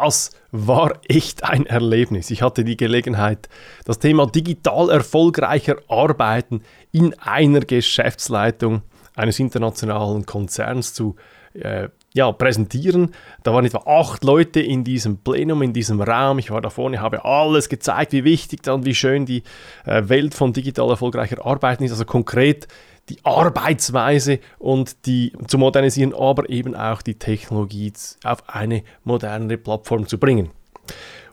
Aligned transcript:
das 0.00 0.30
war 0.50 0.92
echt 1.08 1.44
ein 1.44 1.66
Erlebnis. 1.66 2.30
Ich 2.30 2.42
hatte 2.42 2.64
die 2.64 2.76
Gelegenheit, 2.76 3.48
das 3.84 3.98
Thema 3.98 4.26
digital 4.26 4.90
erfolgreicher 4.90 5.76
Arbeiten 5.88 6.62
in 6.92 7.14
einer 7.18 7.60
Geschäftsleitung 7.60 8.82
eines 9.14 9.38
internationalen 9.38 10.26
Konzerns 10.26 10.94
zu 10.94 11.16
äh, 11.54 11.88
ja, 12.14 12.30
präsentieren. 12.32 13.14
Da 13.42 13.52
waren 13.52 13.64
etwa 13.64 13.82
acht 13.86 14.24
Leute 14.24 14.60
in 14.60 14.84
diesem 14.84 15.18
Plenum, 15.18 15.62
in 15.62 15.72
diesem 15.72 16.00
Raum. 16.00 16.38
Ich 16.38 16.50
war 16.50 16.60
da 16.60 16.70
vorne, 16.70 17.00
habe 17.00 17.24
alles 17.24 17.68
gezeigt, 17.68 18.12
wie 18.12 18.24
wichtig 18.24 18.62
dann, 18.62 18.84
wie 18.84 18.94
schön 18.94 19.26
die 19.26 19.42
äh, 19.84 20.08
Welt 20.08 20.34
von 20.34 20.52
digital 20.52 20.90
erfolgreicher 20.90 21.44
Arbeiten 21.44 21.84
ist. 21.84 21.92
Also 21.92 22.04
konkret 22.04 22.68
die 23.08 23.18
Arbeitsweise 23.22 24.38
und 24.58 25.06
die 25.06 25.32
zu 25.46 25.58
modernisieren, 25.58 26.14
aber 26.14 26.48
eben 26.48 26.74
auch 26.74 27.02
die 27.02 27.18
Technologie 27.18 27.92
auf 28.24 28.48
eine 28.48 28.82
modernere 29.04 29.58
Plattform 29.58 30.06
zu 30.06 30.18
bringen. 30.18 30.50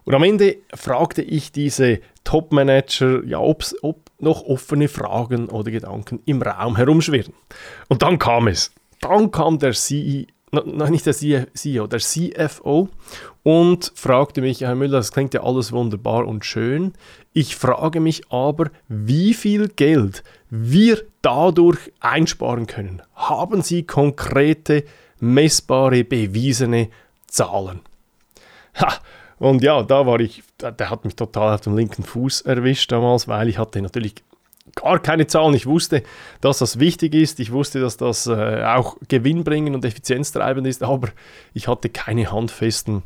Und 0.03 0.15
am 0.15 0.23
Ende 0.23 0.57
fragte 0.73 1.21
ich 1.21 1.51
diese 1.51 1.99
Top-Manager, 2.23 3.23
ja, 3.25 3.39
ob 3.39 3.63
noch 4.19 4.43
offene 4.43 4.87
Fragen 4.87 5.49
oder 5.49 5.71
Gedanken 5.71 6.21
im 6.25 6.41
Raum 6.41 6.75
herumschwirren. 6.75 7.33
Und 7.87 8.01
dann 8.01 8.19
kam 8.19 8.47
es. 8.47 8.71
Dann 8.99 9.31
kam 9.31 9.59
der 9.59 9.73
CEO, 9.73 10.25
nicht 10.89 11.05
der 11.05 11.13
CEO, 11.13 11.87
der 11.87 11.99
CFO 11.99 12.89
und 13.43 13.91
fragte 13.95 14.41
mich, 14.41 14.61
Herr 14.61 14.75
Müller, 14.75 14.97
das 14.97 15.11
klingt 15.11 15.33
ja 15.33 15.43
alles 15.43 15.71
wunderbar 15.71 16.27
und 16.27 16.45
schön. 16.45 16.93
Ich 17.33 17.55
frage 17.55 17.99
mich 17.99 18.23
aber, 18.29 18.69
wie 18.87 19.33
viel 19.33 19.69
Geld 19.69 20.23
wir 20.51 21.01
dadurch 21.21 21.79
einsparen 22.01 22.67
können. 22.67 23.01
Haben 23.15 23.61
Sie 23.61 23.83
konkrete, 23.83 24.83
messbare, 25.19 26.03
bewiesene 26.03 26.89
Zahlen? 27.25 27.79
Ha, 28.79 28.99
und 29.39 29.63
ja, 29.63 29.81
da 29.81 30.05
war 30.05 30.19
ich, 30.19 30.43
der 30.59 30.89
hat 30.89 31.05
mich 31.05 31.15
total 31.15 31.55
auf 31.55 31.61
dem 31.61 31.75
linken 31.75 32.03
Fuß 32.03 32.41
erwischt 32.41 32.91
damals, 32.91 33.27
weil 33.27 33.47
ich 33.47 33.57
hatte 33.57 33.81
natürlich 33.81 34.15
gar 34.75 34.99
keine 34.99 35.25
Zahlen. 35.25 35.53
Ich 35.53 35.65
wusste, 35.65 36.03
dass 36.41 36.59
das 36.59 36.79
wichtig 36.79 37.15
ist. 37.15 37.39
Ich 37.39 37.51
wusste, 37.51 37.79
dass 37.79 37.95
das 37.97 38.27
äh, 38.27 38.63
auch 38.63 38.97
gewinnbringend 39.07 39.73
und 39.73 39.85
effizienztreibend 39.85 40.67
ist, 40.67 40.83
aber 40.83 41.09
ich 41.53 41.67
hatte 41.69 41.89
keine 41.89 42.31
handfesten 42.31 43.03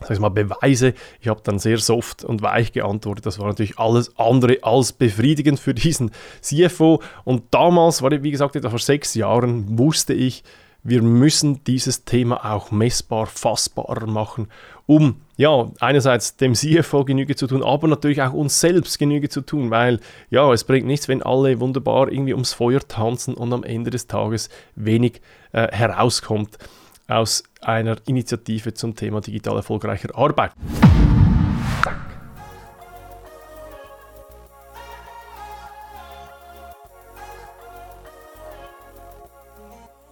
sag 0.00 0.12
ich 0.12 0.20
mal, 0.20 0.30
Beweise. 0.30 0.94
Ich 1.20 1.28
habe 1.28 1.40
dann 1.44 1.58
sehr 1.58 1.78
soft 1.78 2.24
und 2.24 2.42
weich 2.42 2.72
geantwortet. 2.72 3.26
Das 3.26 3.38
war 3.38 3.46
natürlich 3.46 3.78
alles 3.78 4.16
andere 4.18 4.58
als 4.62 4.92
befriedigend 4.92 5.60
für 5.60 5.74
diesen 5.74 6.10
CFO. 6.40 7.02
Und 7.24 7.44
damals, 7.50 8.02
war 8.02 8.10
wie 8.10 8.30
gesagt, 8.30 8.56
etwa 8.56 8.70
vor 8.70 8.78
sechs 8.78 9.14
Jahren, 9.14 9.78
wusste 9.78 10.14
ich, 10.14 10.42
wir 10.84 11.00
müssen 11.00 11.62
dieses 11.64 12.04
Thema 12.04 12.52
auch 12.54 12.72
messbar, 12.72 13.26
fassbarer 13.26 14.06
machen, 14.06 14.48
um 14.86 15.20
ja, 15.36 15.70
einerseits 15.78 16.36
dem 16.36 16.54
CFO 16.54 17.04
Genüge 17.04 17.36
zu 17.36 17.46
tun, 17.46 17.62
aber 17.62 17.86
natürlich 17.86 18.20
auch 18.20 18.32
uns 18.32 18.60
selbst 18.60 18.98
Genüge 18.98 19.28
zu 19.28 19.42
tun, 19.42 19.70
weil 19.70 20.00
ja, 20.30 20.52
es 20.52 20.64
bringt 20.64 20.86
nichts, 20.86 21.06
wenn 21.06 21.22
alle 21.22 21.60
wunderbar 21.60 22.10
irgendwie 22.10 22.32
ums 22.34 22.52
Feuer 22.52 22.80
tanzen 22.80 23.34
und 23.34 23.52
am 23.52 23.62
Ende 23.62 23.90
des 23.90 24.08
Tages 24.08 24.48
wenig 24.74 25.20
äh, 25.52 25.68
herauskommt 25.70 26.58
aus 27.08 27.42
einer 27.60 27.96
Initiative 28.06 28.74
zum 28.74 28.94
Thema 28.96 29.20
digital 29.20 29.56
erfolgreicher 29.56 30.16
Arbeit. 30.16 30.52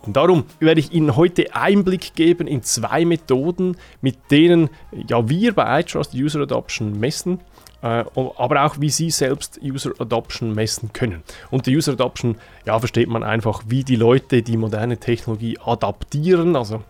Und 0.03 0.17
darum 0.17 0.45
werde 0.59 0.81
ich 0.81 0.93
Ihnen 0.93 1.15
heute 1.15 1.55
Einblick 1.55 2.15
geben 2.15 2.47
in 2.47 2.63
zwei 2.63 3.05
Methoden, 3.05 3.77
mit 4.01 4.17
denen 4.31 4.71
ja, 4.93 5.29
wir 5.29 5.55
bei 5.55 5.81
iTrust 5.81 6.15
User 6.15 6.41
Adoption 6.41 6.99
messen, 6.99 7.41
äh, 7.83 8.05
aber 8.15 8.65
auch 8.65 8.81
wie 8.81 8.91
Sie 8.91 9.11
selbst 9.11 9.61
User 9.63 9.93
Adoption 9.99 10.55
messen 10.55 10.93
können. 10.93 11.23
Und 11.51 11.67
die 11.67 11.77
User 11.77 11.93
Adoption 11.93 12.37
ja, 12.67 12.79
versteht 12.79 13.09
man 13.09 13.23
einfach, 13.23 13.63
wie 13.67 13.85
die 13.85 13.97
Leute 13.97 14.43
die 14.43 14.57
moderne 14.57 14.99
Technologie 14.99 15.59
adaptieren, 15.65 16.57
also 16.57 16.83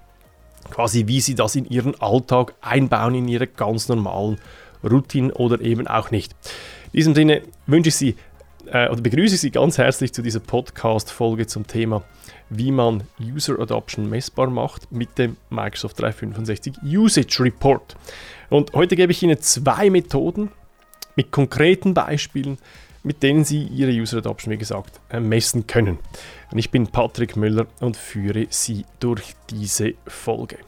quasi 0.70 1.06
wie 1.06 1.20
sie 1.20 1.34
das 1.34 1.56
in 1.56 1.66
ihren 1.66 2.00
Alltag 2.00 2.54
einbauen, 2.60 3.14
in 3.14 3.28
ihre 3.28 3.46
ganz 3.46 3.88
normalen 3.88 4.38
Routinen 4.82 5.30
oder 5.32 5.60
eben 5.60 5.86
auch 5.86 6.10
nicht. 6.10 6.32
In 6.92 6.98
diesem 6.98 7.14
Sinne 7.14 7.42
wünsche 7.66 7.88
ich 7.88 7.96
Sie 7.96 8.16
äh, 8.66 8.88
oder 8.88 9.00
begrüße 9.00 9.34
ich 9.34 9.40
Sie 9.40 9.50
ganz 9.50 9.78
herzlich 9.78 10.12
zu 10.12 10.22
dieser 10.22 10.40
Podcast-Folge 10.40 11.46
zum 11.46 11.66
Thema, 11.66 12.02
wie 12.48 12.72
man 12.72 13.04
User 13.20 13.58
Adoption 13.58 14.08
messbar 14.08 14.50
macht 14.50 14.90
mit 14.90 15.18
dem 15.18 15.36
Microsoft 15.50 16.00
365 16.00 16.74
Usage 16.82 17.42
Report. 17.42 17.96
Und 18.48 18.72
heute 18.72 18.96
gebe 18.96 19.12
ich 19.12 19.22
Ihnen 19.22 19.40
zwei 19.40 19.90
Methoden 19.90 20.50
mit 21.16 21.30
konkreten 21.30 21.94
Beispielen, 21.94 22.58
mit 23.02 23.22
denen 23.22 23.44
Sie 23.44 23.64
Ihre 23.64 23.92
User 23.92 24.18
Adoption, 24.18 24.52
wie 24.52 24.58
gesagt, 24.58 25.00
äh, 25.10 25.20
messen 25.20 25.66
können. 25.66 25.98
Und 26.50 26.58
ich 26.58 26.70
bin 26.70 26.86
Patrick 26.86 27.36
Müller 27.36 27.66
und 27.80 27.96
führe 27.96 28.46
Sie 28.50 28.84
durch 28.98 29.34
diese 29.48 29.94
Folge. 30.06 30.58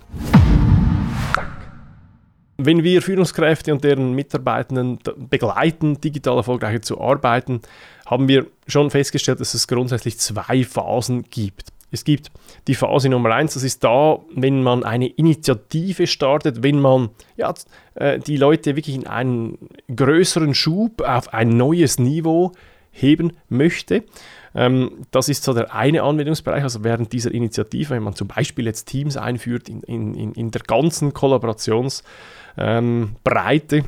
Wenn 2.59 2.85
wir 2.85 3.03
Führungskräfte 3.03 3.73
und 3.73 3.83
deren 3.83 4.13
Mitarbeitenden 4.13 4.99
begleiten, 5.31 6.01
digital 6.01 6.37
erfolgreicher 6.37 6.83
zu 6.83 7.01
arbeiten, 7.01 7.61
haben 8.07 8.29
wir 8.29 8.47
schon 8.67 8.91
festgestellt, 8.91 9.41
dass 9.41 9.55
es 9.55 9.67
grundsätzlich 9.67 10.19
zwei 10.19 10.65
Phasen 10.65 11.25
gibt. 11.25 11.73
Es 11.93 12.05
gibt 12.05 12.33
die 12.67 12.75
Phase 12.75 13.09
Nummer 13.09 13.35
eins, 13.35 13.55
das 13.55 13.63
ist 13.63 13.85
da, 13.85 14.19
wenn 14.35 14.63
man 14.63 14.83
eine 14.83 15.07
Initiative 15.07 16.07
startet, 16.07 16.63
wenn 16.63 16.81
man 16.81 17.11
ja, 17.37 17.55
äh, 17.95 18.19
die 18.19 18.37
Leute 18.37 18.75
wirklich 18.77 18.97
in 18.97 19.07
einen 19.07 19.59
größeren 19.95 20.55
Schub 20.55 21.03
auf 21.03 21.33
ein 21.33 21.51
neues 21.51 21.99
Niveau 21.99 22.53
heben 22.91 23.33
möchte. 23.49 24.05
Ähm, 24.55 25.07
das 25.11 25.29
ist 25.29 25.45
so 25.45 25.55
der 25.55 25.75
eine 25.75 26.03
Anwendungsbereich, 26.03 26.63
also 26.63 26.85
während 26.85 27.13
dieser 27.13 27.33
Initiative, 27.33 27.91
wenn 27.91 28.03
man 28.03 28.15
zum 28.15 28.29
Beispiel 28.29 28.67
jetzt 28.67 28.87
Teams 28.87 29.17
einführt 29.17 29.69
in, 29.69 29.83
in, 29.83 30.33
in 30.35 30.51
der 30.51 30.63
ganzen 30.63 31.15
Kollaborationsbreite, 31.15 32.05
ähm, 33.77 33.85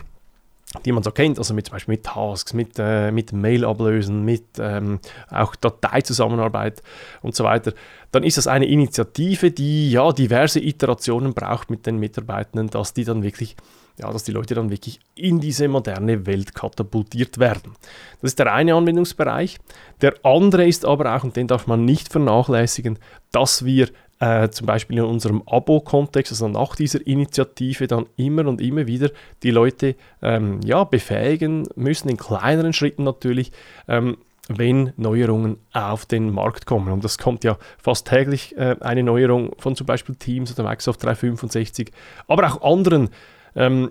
die 0.84 0.92
man 0.92 1.02
so 1.02 1.10
kennt, 1.10 1.38
also 1.38 1.54
mit 1.54 1.66
zum 1.66 1.74
Beispiel 1.74 1.94
mit 1.94 2.04
Tasks, 2.04 2.52
mit, 2.52 2.78
äh, 2.78 3.10
mit 3.10 3.32
Mail-Ablösen, 3.32 4.24
mit 4.24 4.44
ähm, 4.58 5.00
auch 5.30 5.54
Dateizusammenarbeit 5.56 6.82
und 7.22 7.34
so 7.34 7.44
weiter, 7.44 7.72
dann 8.10 8.22
ist 8.22 8.38
das 8.38 8.46
eine 8.46 8.66
Initiative, 8.66 9.50
die 9.50 9.90
ja 9.90 10.12
diverse 10.12 10.60
Iterationen 10.60 11.34
braucht 11.34 11.70
mit 11.70 11.86
den 11.86 11.98
Mitarbeitenden, 11.98 12.70
dass 12.70 12.94
die 12.94 13.04
dann 13.04 13.22
wirklich 13.22 13.56
ja, 13.96 14.10
dass 14.10 14.24
die 14.24 14.32
Leute 14.32 14.54
dann 14.54 14.70
wirklich 14.70 14.98
in 15.14 15.40
diese 15.40 15.68
moderne 15.68 16.26
Welt 16.26 16.54
katapultiert 16.54 17.38
werden. 17.38 17.76
Das 18.20 18.32
ist 18.32 18.38
der 18.38 18.52
eine 18.52 18.74
Anwendungsbereich. 18.74 19.58
Der 20.00 20.14
andere 20.24 20.66
ist 20.66 20.84
aber 20.84 21.14
auch, 21.14 21.22
und 21.22 21.36
den 21.36 21.46
darf 21.46 21.66
man 21.66 21.84
nicht 21.84 22.10
vernachlässigen, 22.10 22.98
dass 23.30 23.64
wir 23.64 23.88
äh, 24.24 24.50
zum 24.50 24.66
Beispiel 24.66 24.98
in 24.98 25.04
unserem 25.04 25.42
Abo-Kontext, 25.44 26.32
also 26.32 26.48
nach 26.48 26.76
dieser 26.76 27.06
Initiative, 27.06 27.86
dann 27.86 28.06
immer 28.16 28.46
und 28.46 28.60
immer 28.62 28.86
wieder 28.86 29.10
die 29.42 29.50
Leute 29.50 29.96
ähm, 30.22 30.60
ja, 30.64 30.84
befähigen 30.84 31.68
müssen, 31.76 32.08
in 32.08 32.16
kleineren 32.16 32.72
Schritten 32.72 33.04
natürlich, 33.04 33.52
ähm, 33.86 34.16
wenn 34.48 34.92
Neuerungen 34.96 35.58
auf 35.72 36.06
den 36.06 36.30
Markt 36.32 36.64
kommen. 36.64 36.90
Und 36.90 37.04
das 37.04 37.18
kommt 37.18 37.44
ja 37.44 37.58
fast 37.76 38.06
täglich 38.06 38.56
äh, 38.56 38.76
eine 38.80 39.02
Neuerung 39.02 39.52
von 39.58 39.76
zum 39.76 39.86
Beispiel 39.86 40.14
Teams 40.14 40.52
oder 40.52 40.68
Microsoft 40.68 41.02
365, 41.02 41.90
aber 42.26 42.46
auch 42.46 42.62
anderen 42.62 43.10
ähm, 43.56 43.90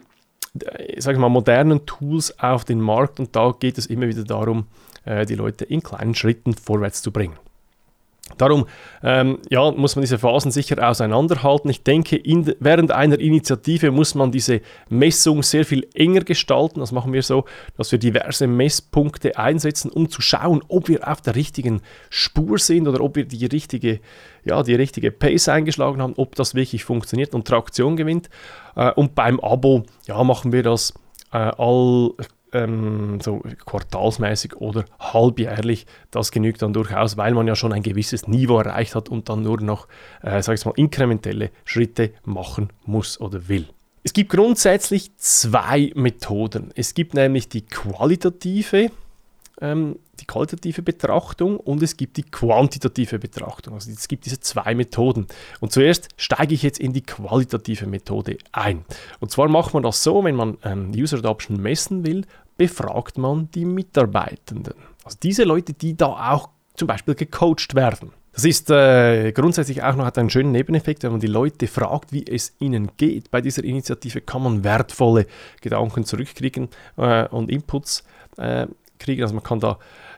sag 0.98 1.14
ich 1.14 1.20
mal, 1.20 1.30
modernen 1.30 1.86
Tools 1.86 2.38
auf 2.40 2.66
den 2.66 2.82
Markt 2.82 3.20
und 3.20 3.36
da 3.36 3.54
geht 3.60 3.78
es 3.78 3.88
immer 3.88 4.08
wieder 4.08 4.24
darum, 4.24 4.68
äh, 5.06 5.26
die 5.26 5.36
Leute 5.36 5.66
in 5.66 5.82
kleinen 5.82 6.16
Schritten 6.16 6.54
vorwärts 6.54 7.02
zu 7.02 7.12
bringen. 7.12 7.38
Darum 8.44 8.66
ähm, 9.04 9.40
ja, 9.50 9.72
muss 9.72 9.96
man 9.96 10.02
diese 10.02 10.18
Phasen 10.18 10.52
sicher 10.52 10.86
auseinanderhalten. 10.86 11.70
Ich 11.70 11.84
denke, 11.84 12.18
in, 12.18 12.54
während 12.60 12.92
einer 12.92 13.18
Initiative 13.18 13.90
muss 13.90 14.16
man 14.16 14.34
diese 14.34 14.60
Messung 14.90 15.44
sehr 15.44 15.64
viel 15.64 15.88
enger 15.94 16.26
gestalten. 16.26 16.82
Das 16.82 16.92
machen 16.92 17.14
wir 17.14 17.24
so, 17.24 17.46
dass 17.78 17.94
wir 17.94 18.00
diverse 18.00 18.48
Messpunkte 18.48 19.38
einsetzen, 19.38 19.90
um 19.90 20.10
zu 20.10 20.22
schauen, 20.22 20.62
ob 20.68 20.90
wir 20.90 21.08
auf 21.08 21.22
der 21.22 21.36
richtigen 21.36 21.82
Spur 22.10 22.60
sind 22.60 22.86
oder 22.86 23.00
ob 23.00 23.16
wir 23.16 23.24
die 23.24 23.46
richtige, 23.46 24.02
ja, 24.44 24.62
die 24.62 24.76
richtige 24.76 25.12
Pace 25.12 25.48
eingeschlagen 25.48 26.02
haben, 26.02 26.16
ob 26.18 26.36
das 26.36 26.54
wirklich 26.54 26.84
funktioniert 26.84 27.34
und 27.34 27.48
Traktion 27.48 27.96
gewinnt. 27.96 28.30
Äh, 28.76 28.92
und 28.92 29.16
beim 29.16 29.40
Abo 29.40 29.84
ja, 30.06 30.22
machen 30.26 30.52
wir 30.52 30.64
das 30.64 30.94
äh, 31.32 31.38
all 31.38 32.12
ähm, 32.54 33.20
so 33.22 33.42
quartalsmäßig 33.66 34.56
oder 34.58 34.86
halbjährlich, 35.00 35.86
das 36.12 36.32
genügt 36.32 36.62
dann 36.62 36.74
durchaus, 36.74 37.18
weil 37.18 37.34
man 37.34 37.48
ja 37.48 37.56
schon 37.56 37.74
ein 37.74 37.84
gewisses 37.84 38.28
Niveau 38.28 38.60
erreicht 38.60 38.96
hat 38.96 39.10
und 39.10 39.30
dann 39.30 39.42
nur 39.42 39.60
noch, 39.62 39.88
äh, 40.22 40.42
sag 40.42 40.58
ich 40.58 40.66
mal, 40.66 40.74
inkrementelle 40.76 41.52
Schritte 41.66 42.12
machen 42.24 42.70
muss 42.86 43.20
oder 43.20 43.48
will. 43.48 43.68
Es 44.04 44.14
gibt 44.14 44.32
grundsätzlich 44.32 45.16
zwei 45.18 45.92
Methoden. 45.96 46.72
Es 46.76 46.94
gibt 46.94 47.14
nämlich 47.14 47.48
die 47.48 47.66
qualitative 47.66 48.92
ähm, 49.62 49.98
die 50.20 50.26
qualitative 50.26 50.82
Betrachtung 50.82 51.58
und 51.58 51.82
es 51.82 51.98
gibt 51.98 52.18
die 52.18 52.24
quantitative 52.24 53.18
Betrachtung. 53.20 53.74
Also 53.74 53.92
es 53.92 54.08
gibt 54.08 54.26
diese 54.26 54.40
zwei 54.40 54.76
Methoden. 54.76 55.28
Und 55.60 55.72
zuerst 55.72 56.10
steige 56.18 56.54
ich 56.54 56.64
jetzt 56.64 56.80
in 56.80 56.94
die 56.94 57.02
qualitative 57.02 57.88
Methode 57.88 58.38
ein. 58.52 58.86
Und 59.20 59.32
zwar 59.32 59.50
macht 59.50 59.74
man 59.74 59.84
das 59.84 60.04
so, 60.04 60.24
wenn 60.24 60.36
man 60.36 60.58
ähm, 60.64 60.92
User 60.96 61.18
Adoption 61.18 61.60
messen 61.62 62.06
will, 62.06 62.26
befragt 62.58 63.18
man 63.18 63.50
die 63.52 63.66
Mitarbeitenden. 63.66 64.74
Also 65.04 65.18
diese 65.22 65.44
Leute, 65.44 65.74
die 65.74 65.96
da 65.96 66.32
auch 66.32 66.50
zum 66.76 66.88
Beispiel 66.88 67.16
gecoacht 67.16 67.76
werden. 67.76 68.12
Das 68.34 68.46
ist 68.46 68.72
äh, 68.72 69.32
grundsätzlich 69.32 69.84
auch 69.84 69.96
noch 69.96 70.06
hat 70.06 70.18
einen 70.18 70.32
schönen 70.32 70.52
Nebeneffekt, 70.52 71.04
wenn 71.04 71.12
man 71.12 71.20
die 71.20 71.28
Leute 71.28 71.68
fragt, 71.68 72.12
wie 72.12 72.26
es 72.26 72.56
ihnen 72.60 72.90
geht. 72.98 73.30
Bei 73.30 73.42
dieser 73.42 73.64
Initiative 73.64 74.22
kann 74.22 74.42
man 74.42 74.64
wertvolle 74.64 75.28
Gedanken 75.62 76.04
zurückkriegen 76.04 76.70
äh, 76.98 77.28
und 77.28 77.52
Inputs 77.52 78.04
äh, 78.38 78.66
kriegen. 78.98 79.22
Also 79.22 79.36
man 79.36 79.44
kann 79.44 79.60
da, 79.60 79.78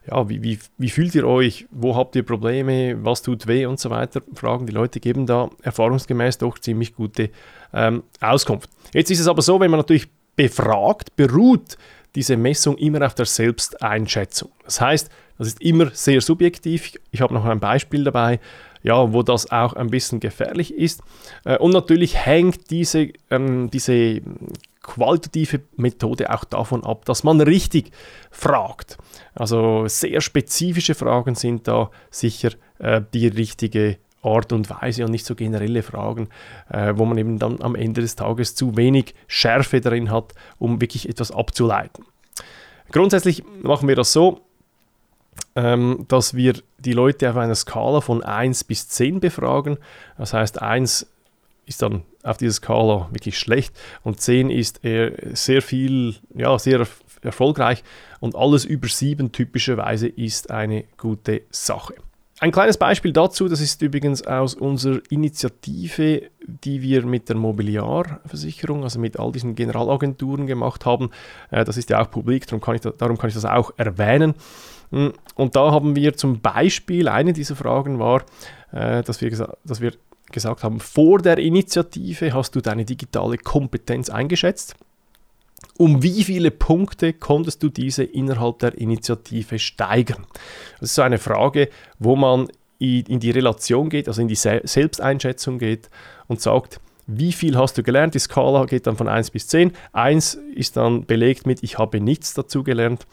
ja, 0.10 0.30
wie, 0.30 0.42
wie, 0.42 0.60
wie 0.78 0.90
fühlt 0.90 1.14
ihr 1.14 1.28
euch, 1.28 1.68
wo 1.72 1.98
habt 1.98 2.16
ihr 2.16 2.24
Probleme, 2.24 3.04
was 3.04 3.22
tut 3.22 3.48
weh 3.48 3.66
und 3.66 3.82
so 3.82 3.90
weiter 3.90 4.22
fragen. 4.34 4.66
Die 4.66 4.74
Leute 4.74 5.02
geben 5.02 5.26
da 5.26 5.50
erfahrungsgemäß 5.64 6.38
doch 6.38 6.58
ziemlich 6.58 6.96
gute 6.96 7.32
ähm, 7.74 8.04
Auskunft. 8.22 8.70
Jetzt 8.94 9.12
ist 9.12 9.20
es 9.20 9.28
aber 9.28 9.42
so, 9.42 9.60
wenn 9.60 9.72
man 9.72 9.80
natürlich 9.80 10.08
befragt, 10.38 11.18
beruht 11.18 11.78
diese 12.16 12.38
Messung 12.38 12.78
immer 12.78 13.06
auf 13.06 13.16
der 13.16 13.26
Selbsteinschätzung. 13.26 14.52
Das 14.64 14.82
heißt, 14.82 15.10
das 15.38 15.48
ist 15.48 15.62
immer 15.62 15.92
sehr 15.92 16.22
subjektiv. 16.22 16.94
Ich 17.12 17.22
habe 17.22 17.34
noch 17.34 17.46
ein 17.46 17.60
Beispiel 17.60 18.04
dabei, 18.04 18.40
ja, 18.84 19.12
wo 19.14 19.24
das 19.24 19.52
auch 19.52 19.74
ein 19.74 19.90
bisschen 19.90 20.20
gefährlich 20.20 20.74
ist. 20.74 21.02
Äh, 21.44 21.58
und 21.58 21.72
natürlich 21.72 22.16
hängt 22.26 22.70
diese, 22.70 23.10
ähm, 23.30 23.70
diese 23.72 24.22
qualitative 24.82 25.62
Methode 25.76 26.32
auch 26.32 26.44
davon 26.44 26.84
ab, 26.84 27.06
dass 27.06 27.24
man 27.24 27.42
richtig 27.42 27.92
fragt. 28.30 28.98
Also 29.34 29.88
sehr 29.88 30.22
spezifische 30.22 30.94
Fragen 30.94 31.34
sind 31.34 31.68
da 31.68 31.90
sicher 32.12 32.52
äh, 32.78 33.02
die 33.14 33.28
richtige 33.28 33.98
Art 34.26 34.52
und 34.52 34.70
Weise 34.70 35.06
und 35.06 35.12
nicht 35.12 35.26
so 35.26 35.36
generelle 35.36 35.84
Fragen, 35.84 36.30
äh, 36.70 36.94
wo 36.96 37.06
man 37.06 37.18
eben 37.18 37.40
dann 37.40 37.62
am 37.62 37.76
Ende 37.76 38.02
des 38.02 38.16
Tages 38.16 38.56
zu 38.56 38.76
wenig 38.76 39.14
Schärfe 39.28 39.82
drin 39.82 40.12
hat, 40.12 40.34
um 40.58 40.82
wirklich 40.82 41.08
etwas 41.08 41.32
abzuleiten. 41.32 42.06
Grundsätzlich 42.92 43.44
machen 43.62 43.88
wir 43.88 43.96
das 43.96 44.12
so, 44.14 44.42
ähm, 45.56 46.06
dass 46.08 46.34
wir 46.34 46.56
die 46.80 46.94
Leute 46.94 47.30
auf 47.30 47.38
einer 47.38 47.56
Skala 47.56 48.02
von 48.02 48.24
1 48.24 48.64
bis 48.66 48.88
10 48.90 49.20
befragen. 49.20 49.78
Das 50.18 50.34
heißt, 50.34 50.62
1 50.62 51.08
ist 51.66 51.82
dann 51.82 52.04
auf 52.24 52.38
dieser 52.38 52.54
Skala 52.54 53.08
wirklich 53.12 53.38
schlecht 53.38 53.76
und 54.04 54.22
10 54.22 54.50
ist 54.50 54.84
eher 54.84 55.14
sehr 55.36 55.62
viel, 55.62 56.16
ja, 56.36 56.58
sehr 56.60 56.86
erfolgreich 57.22 57.84
und 58.20 58.36
alles 58.36 58.66
über 58.66 58.88
7 58.88 59.32
typischerweise 59.32 60.08
ist 60.08 60.52
eine 60.52 60.86
gute 60.98 61.42
Sache. 61.50 61.96
Ein 62.40 62.52
kleines 62.52 62.78
Beispiel 62.78 63.14
dazu, 63.14 63.48
das 63.48 63.62
ist 63.62 63.82
übrigens 63.82 64.28
aus 64.28 64.56
unserer 64.56 65.00
Initiative, 65.10 66.24
die 66.46 66.82
wir 66.82 67.06
mit 67.06 67.30
der 67.30 67.38
Mobiliarversicherung, 67.38 68.84
also 68.84 69.00
mit 69.00 69.18
all 69.18 69.32
diesen 69.32 69.56
Generalagenturen 69.56 70.46
gemacht 70.46 70.86
haben. 70.86 71.12
Äh, 71.50 71.64
das 71.64 71.78
ist 71.78 71.90
ja 71.90 72.02
auch 72.02 72.12
publik, 72.12 72.46
darum 72.46 72.60
kann 72.60 72.76
ich, 72.76 72.82
darum 72.82 73.18
kann 73.18 73.30
ich 73.30 73.36
das 73.36 73.46
auch 73.46 73.72
erwähnen. 73.78 74.34
Hm, 74.92 75.14
und 75.36 75.56
da 75.56 75.72
haben 75.72 75.96
wir 75.96 76.18
zum 76.18 76.42
Beispiel, 76.42 77.08
eine 77.08 77.32
dieser 77.32 77.56
Fragen 77.56 78.00
war, 78.00 78.24
äh, 78.74 79.02
dass 79.02 79.22
wir, 79.22 79.32
dass 79.64 79.80
wir 79.80 79.94
gesagt 80.30 80.66
haben, 80.66 80.82
vor 80.82 81.20
der 81.20 81.38
Initiative 81.38 82.34
hast 82.34 82.54
du 82.54 82.60
deine 82.60 82.84
digitale 82.84 83.38
Kompetenz 83.38 84.10
eingeschätzt. 84.10 84.76
Um 85.78 86.02
wie 86.04 86.24
viele 86.24 86.52
Punkte 86.52 87.14
konntest 87.14 87.62
du 87.62 87.70
diese 87.70 88.04
innerhalb 88.04 88.60
der 88.60 88.78
Initiative 88.78 89.60
steigern? 89.60 90.26
Das 90.80 90.90
ist 90.90 90.96
so 90.96 91.02
eine 91.02 91.18
Frage, 91.18 91.70
wo 92.00 92.16
man 92.16 92.48
in 92.80 93.20
die 93.20 93.32
Relation 93.32 93.90
geht, 93.90 94.08
also 94.08 94.22
in 94.22 94.28
die 94.28 94.36
Selbsteinschätzung 94.36 95.60
geht 95.60 95.90
und 96.28 96.42
sagt, 96.42 96.80
wie 97.08 97.32
viel 97.34 97.58
hast 97.58 97.78
du 97.78 97.84
gelernt? 97.84 98.16
Die 98.16 98.20
Skala 98.20 98.66
geht 98.66 98.88
dann 98.88 98.98
von 98.98 99.08
1 99.08 99.32
bis 99.32 99.48
10. 99.48 99.74
1 99.94 100.40
ist 100.56 100.76
dann 100.76 101.06
belegt 101.06 101.46
mit, 101.46 101.62
ich 101.62 101.78
habe 101.78 102.00
nichts 102.00 102.34
dazu 102.34 102.64
gelernt. 102.64 103.06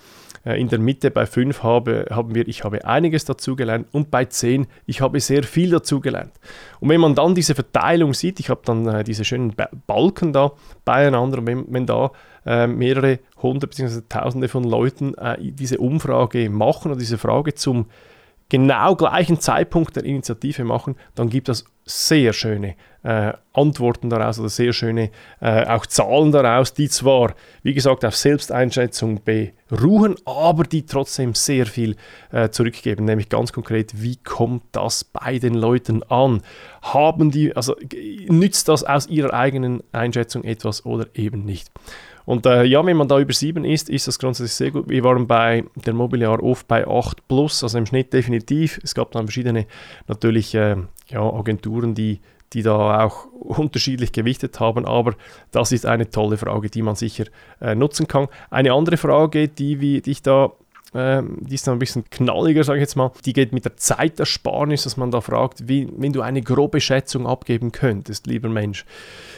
Äh, 0.44 0.60
in 0.60 0.68
der 0.68 0.78
Mitte 0.78 1.10
bei 1.10 1.26
5 1.26 1.62
habe, 1.62 2.06
haben 2.10 2.34
wir, 2.34 2.48
ich 2.48 2.64
habe 2.64 2.84
einiges 2.84 3.24
dazugelernt 3.24 3.86
und 3.92 4.10
bei 4.10 4.24
10, 4.24 4.66
ich 4.86 5.00
habe 5.00 5.20
sehr 5.20 5.42
viel 5.44 5.70
dazugelernt. 5.70 6.32
Und 6.80 6.88
wenn 6.88 7.00
man 7.00 7.14
dann 7.14 7.34
diese 7.34 7.54
Verteilung 7.54 8.14
sieht, 8.14 8.40
ich 8.40 8.48
habe 8.48 8.62
dann 8.64 8.86
äh, 8.86 9.04
diese 9.04 9.24
schönen 9.24 9.54
Balken 9.86 10.32
da 10.32 10.52
beieinander, 10.84 11.46
wenn, 11.46 11.66
wenn 11.68 11.86
da 11.86 12.12
äh, 12.46 12.66
mehrere 12.66 13.20
hundert 13.40 13.70
bzw. 13.70 14.02
tausende 14.08 14.48
von 14.48 14.64
Leuten 14.64 15.14
äh, 15.14 15.36
diese 15.40 15.78
Umfrage 15.78 16.50
machen 16.50 16.90
oder 16.90 16.98
diese 16.98 17.18
Frage 17.18 17.54
zum 17.54 17.86
genau 18.52 18.96
gleichen 18.96 19.40
Zeitpunkt 19.40 19.96
der 19.96 20.04
Initiative 20.04 20.62
machen, 20.64 20.96
dann 21.14 21.30
gibt 21.30 21.48
es 21.48 21.64
sehr 21.86 22.34
schöne 22.34 22.74
äh, 23.02 23.32
Antworten 23.54 24.10
daraus 24.10 24.38
oder 24.38 24.50
sehr 24.50 24.74
schöne 24.74 25.10
äh, 25.40 25.66
auch 25.66 25.86
Zahlen 25.86 26.32
daraus, 26.32 26.74
die 26.74 26.90
zwar, 26.90 27.34
wie 27.62 27.72
gesagt, 27.72 28.04
auf 28.04 28.14
Selbsteinschätzung 28.14 29.22
beruhen, 29.24 30.16
aber 30.26 30.64
die 30.64 30.84
trotzdem 30.84 31.34
sehr 31.34 31.64
viel 31.64 31.96
äh, 32.30 32.50
zurückgeben, 32.50 33.06
nämlich 33.06 33.30
ganz 33.30 33.54
konkret, 33.54 34.02
wie 34.02 34.16
kommt 34.16 34.64
das 34.72 35.02
bei 35.02 35.38
den 35.38 35.54
Leuten 35.54 36.02
an? 36.04 36.42
Haben 36.82 37.30
die, 37.30 37.56
also 37.56 37.74
nützt 38.28 38.68
das 38.68 38.84
aus 38.84 39.08
ihrer 39.08 39.32
eigenen 39.32 39.82
Einschätzung 39.92 40.44
etwas 40.44 40.84
oder 40.84 41.06
eben 41.14 41.44
nicht? 41.44 41.70
Und 42.24 42.46
äh, 42.46 42.64
ja, 42.64 42.84
wenn 42.84 42.96
man 42.96 43.08
da 43.08 43.18
über 43.18 43.32
7 43.32 43.64
ist, 43.64 43.90
ist 43.90 44.08
das 44.08 44.18
grundsätzlich 44.18 44.54
sehr 44.54 44.70
gut. 44.70 44.88
Wir 44.88 45.04
waren 45.04 45.26
bei 45.26 45.64
der 45.74 45.94
Mobiliar 45.94 46.42
oft 46.42 46.68
bei 46.68 46.86
8 46.86 47.26
plus, 47.28 47.62
also 47.62 47.78
im 47.78 47.86
Schnitt 47.86 48.12
definitiv. 48.12 48.78
Es 48.82 48.94
gab 48.94 49.12
dann 49.12 49.26
verschiedene 49.26 49.66
natürlich 50.06 50.54
äh, 50.54 50.76
ja, 51.08 51.20
Agenturen, 51.20 51.94
die, 51.94 52.20
die 52.52 52.62
da 52.62 53.04
auch 53.04 53.26
unterschiedlich 53.32 54.12
gewichtet 54.12 54.60
haben, 54.60 54.86
aber 54.86 55.14
das 55.50 55.72
ist 55.72 55.86
eine 55.86 56.10
tolle 56.10 56.38
Frage, 56.38 56.70
die 56.70 56.82
man 56.82 56.94
sicher 56.94 57.24
äh, 57.60 57.74
nutzen 57.74 58.06
kann. 58.06 58.28
Eine 58.50 58.72
andere 58.72 58.96
Frage, 58.96 59.48
die, 59.48 59.80
wie, 59.80 60.00
die 60.00 60.12
ich 60.12 60.22
da 60.22 60.52
ähm, 60.94 61.38
die 61.40 61.54
ist 61.54 61.66
dann 61.66 61.76
ein 61.76 61.78
bisschen 61.78 62.04
knalliger, 62.10 62.64
sage 62.64 62.78
ich 62.78 62.82
jetzt 62.82 62.96
mal. 62.96 63.12
Die 63.24 63.32
geht 63.32 63.52
mit 63.52 63.64
der 63.64 63.76
Zeitersparnis, 63.76 64.84
dass 64.84 64.96
man 64.96 65.10
da 65.10 65.20
fragt, 65.20 65.66
wie, 65.68 65.88
wenn 65.96 66.12
du 66.12 66.20
eine 66.20 66.42
grobe 66.42 66.80
Schätzung 66.80 67.26
abgeben 67.26 67.72
könntest, 67.72 68.26
lieber 68.26 68.48
Mensch, 68.48 68.84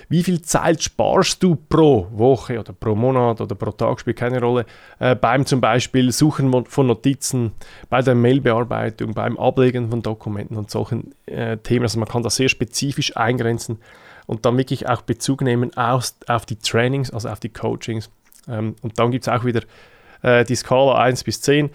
wie 0.09 0.23
viel 0.25 0.43
Zeit 0.43 0.83
sparst 0.83 1.43
du 1.43 1.57
pro 1.57 2.09
Woche 2.11 2.59
oder 2.59 2.73
pro 2.73 2.95
Monat 2.95 3.41
oder 3.41 3.55
pro 3.55 3.71
Tag, 3.71 4.01
spielt 4.01 4.17
keine 4.17 4.41
Rolle, 4.41 4.67
äh, 4.99 5.15
beim 5.15 5.47
zum 5.47 5.61
Beispiel 5.61 6.11
Suchen 6.11 6.65
von 6.67 6.87
Notizen, 6.87 7.53
bei 7.89 8.03
der 8.03 8.15
Mailbearbeitung, 8.17 9.15
beim 9.15 9.39
Ablegen 9.39 9.91
von 9.91 10.03
Dokumenten 10.03 10.57
und 10.57 10.71
solchen 10.71 11.15
äh, 11.27 11.57
Themen. 11.59 11.85
Also 11.85 12.01
man 12.01 12.09
kann 12.09 12.23
das 12.23 12.37
sehr 12.37 12.49
spezifisch 12.49 13.17
eingrenzen 13.17 13.79
und 14.27 14.45
dann 14.45 14.59
wirklich 14.59 14.89
auch 14.89 15.03
Bezug 15.03 15.43
nehmen 15.43 15.77
aus, 15.77 16.17
auf 16.27 16.47
die 16.47 16.57
Trainings, 16.57 17.13
also 17.13 17.29
auf 17.29 17.39
die 17.39 17.51
Coachings. 17.51 18.11
Ähm, 18.49 18.75
und 18.83 18.99
dann 18.99 19.13
gibt 19.13 19.27
es 19.27 19.29
auch 19.29 19.45
wieder 19.45 19.63
äh, 20.25 20.45
die 20.45 20.57
Skala 20.57 20.97
1 20.97 21.25
bis 21.25 21.41
10. 21.43 21.71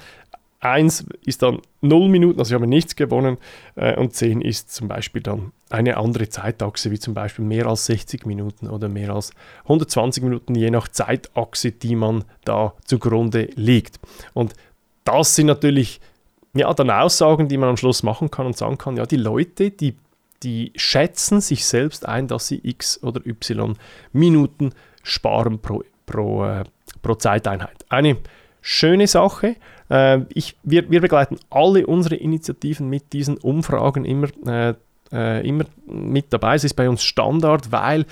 1 0.62 1.06
ist 1.25 1.41
dann 1.41 1.60
0 1.82 2.10
Minuten, 2.10 2.39
also 2.39 2.53
ich 2.53 2.56
habe 2.56 2.68
nichts 2.68 2.98
gewonnen, 2.98 3.38
äh, 3.75 3.96
und 3.96 4.13
10 4.13 4.41
ist 4.41 4.74
zum 4.74 4.89
Beispiel 4.89 5.22
dann 5.22 5.53
eine 5.70 5.96
andere 5.96 6.27
Zeitachse, 6.27 6.91
wie 6.91 7.00
zum 7.00 7.13
Beispiel 7.13 7.46
mehr 7.46 7.68
als 7.68 7.86
60 7.86 8.25
Minuten 8.25 8.68
oder 8.68 8.89
mehr 8.89 9.12
als 9.12 9.32
120 9.63 10.24
Minuten, 10.24 10.56
je 10.56 10.70
nach 10.70 10.89
Zeitachse, 10.89 11.72
die 11.72 11.96
man 11.96 12.25
da 12.44 12.74
zugrunde 12.84 13.50
liegt. 13.56 14.00
Und 14.34 14.53
das 15.06 15.36
sind 15.36 15.48
natürlich 15.48 16.01
ja, 16.53 16.74
dann 16.74 16.89
Aussagen, 16.89 17.48
die 17.48 17.58
man 17.58 17.70
am 17.70 17.77
Schluss 17.77 18.03
machen 18.03 18.32
kann 18.32 18.48
und 18.48 18.58
sagen 18.58 18.77
kann, 18.77 18.98
ja, 18.98 19.06
die 19.06 19.18
Leute, 19.18 19.72
die, 19.72 19.96
die 20.44 20.74
schätzen 20.75 21.41
sich 21.41 21.65
selbst 21.65 22.06
ein, 22.08 22.27
dass 22.27 22.48
sie 22.48 22.60
x 22.63 23.01
oder 23.03 23.25
y 23.25 23.77
Minuten 24.12 24.72
sparen 25.03 25.60
pro, 25.60 25.84
pro, 26.06 26.46
äh, 26.46 26.63
pro 27.01 27.15
Zeiteinheit. 27.15 27.86
Eine 27.89 28.18
schöne 28.62 29.08
Sache. 29.08 29.56
Äh, 29.89 30.22
ich, 30.34 30.56
wir, 30.63 30.89
wir 30.89 31.01
begleiten 31.01 31.38
alle 31.50 31.88
unsere 31.88 32.16
Initiativen 32.16 32.89
mit 32.89 33.13
diesen 33.13 33.38
Umfragen 33.38 34.06
immer, 34.06 34.28
äh, 34.46 34.74
äh, 35.12 35.48
immer 35.48 35.66
mit 35.86 36.32
dabei. 36.32 36.56
Es 36.56 36.63
ist 36.63 36.75
bei 36.75 36.89
uns 36.89 37.04
Standard, 37.04 37.72
weil 37.72 38.06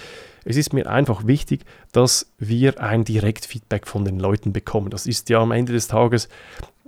es 0.46 0.56
ist 0.56 0.74
mir 0.74 0.90
einfach 0.90 1.28
wichtig, 1.28 1.66
dass 1.92 2.32
wir 2.38 2.82
ein 2.82 3.04
Direktfeedback 3.04 3.86
von 3.86 4.06
den 4.06 4.20
Leuten 4.20 4.54
bekommen. 4.54 4.90
Das 4.90 5.06
ist 5.06 5.30
ja 5.30 5.40
am 5.40 5.52
Ende 5.52 5.74
des 5.74 5.88
Tages 5.88 6.30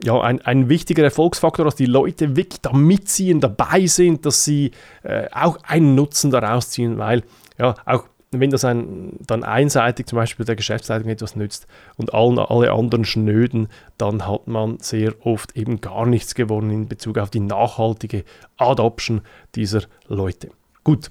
ja, 0.01 0.19
ein, 0.21 0.41
ein 0.41 0.69
wichtiger 0.69 1.03
Erfolgsfaktor, 1.03 1.65
dass 1.65 1.75
die 1.75 1.85
Leute 1.85 2.37
wirklich 2.37 2.61
da 2.61 2.71
mitziehen, 2.71 3.41
dabei 3.41 3.85
sind, 3.85 4.25
dass 4.25 4.45
sie 4.45 4.71
äh, 5.03 5.27
auch 5.31 5.57
einen 5.63 5.95
Nutzen 5.95 6.31
daraus 6.31 6.69
ziehen, 6.69 6.97
weil 6.97 7.23
ja, 7.57 7.75
auch 7.85 8.05
wenn 8.31 8.51
das 8.51 8.63
ein, 8.63 9.17
dann 9.25 9.43
einseitig 9.43 10.07
zum 10.07 10.17
Beispiel 10.17 10.45
der 10.45 10.55
Geschäftsleitung 10.55 11.09
etwas 11.09 11.35
nützt 11.35 11.67
und 11.97 12.13
allen, 12.13 12.37
alle 12.37 12.71
anderen 12.71 13.05
schnöden, 13.05 13.69
dann 13.97 14.27
hat 14.27 14.47
man 14.47 14.77
sehr 14.79 15.13
oft 15.25 15.55
eben 15.55 15.81
gar 15.81 16.05
nichts 16.05 16.35
gewonnen 16.35 16.69
in 16.69 16.87
Bezug 16.87 17.17
auf 17.17 17.31
die 17.31 17.39
nachhaltige 17.39 18.23
Adoption 18.57 19.21
dieser 19.55 19.81
Leute. 20.07 20.51
Gut, 20.83 21.09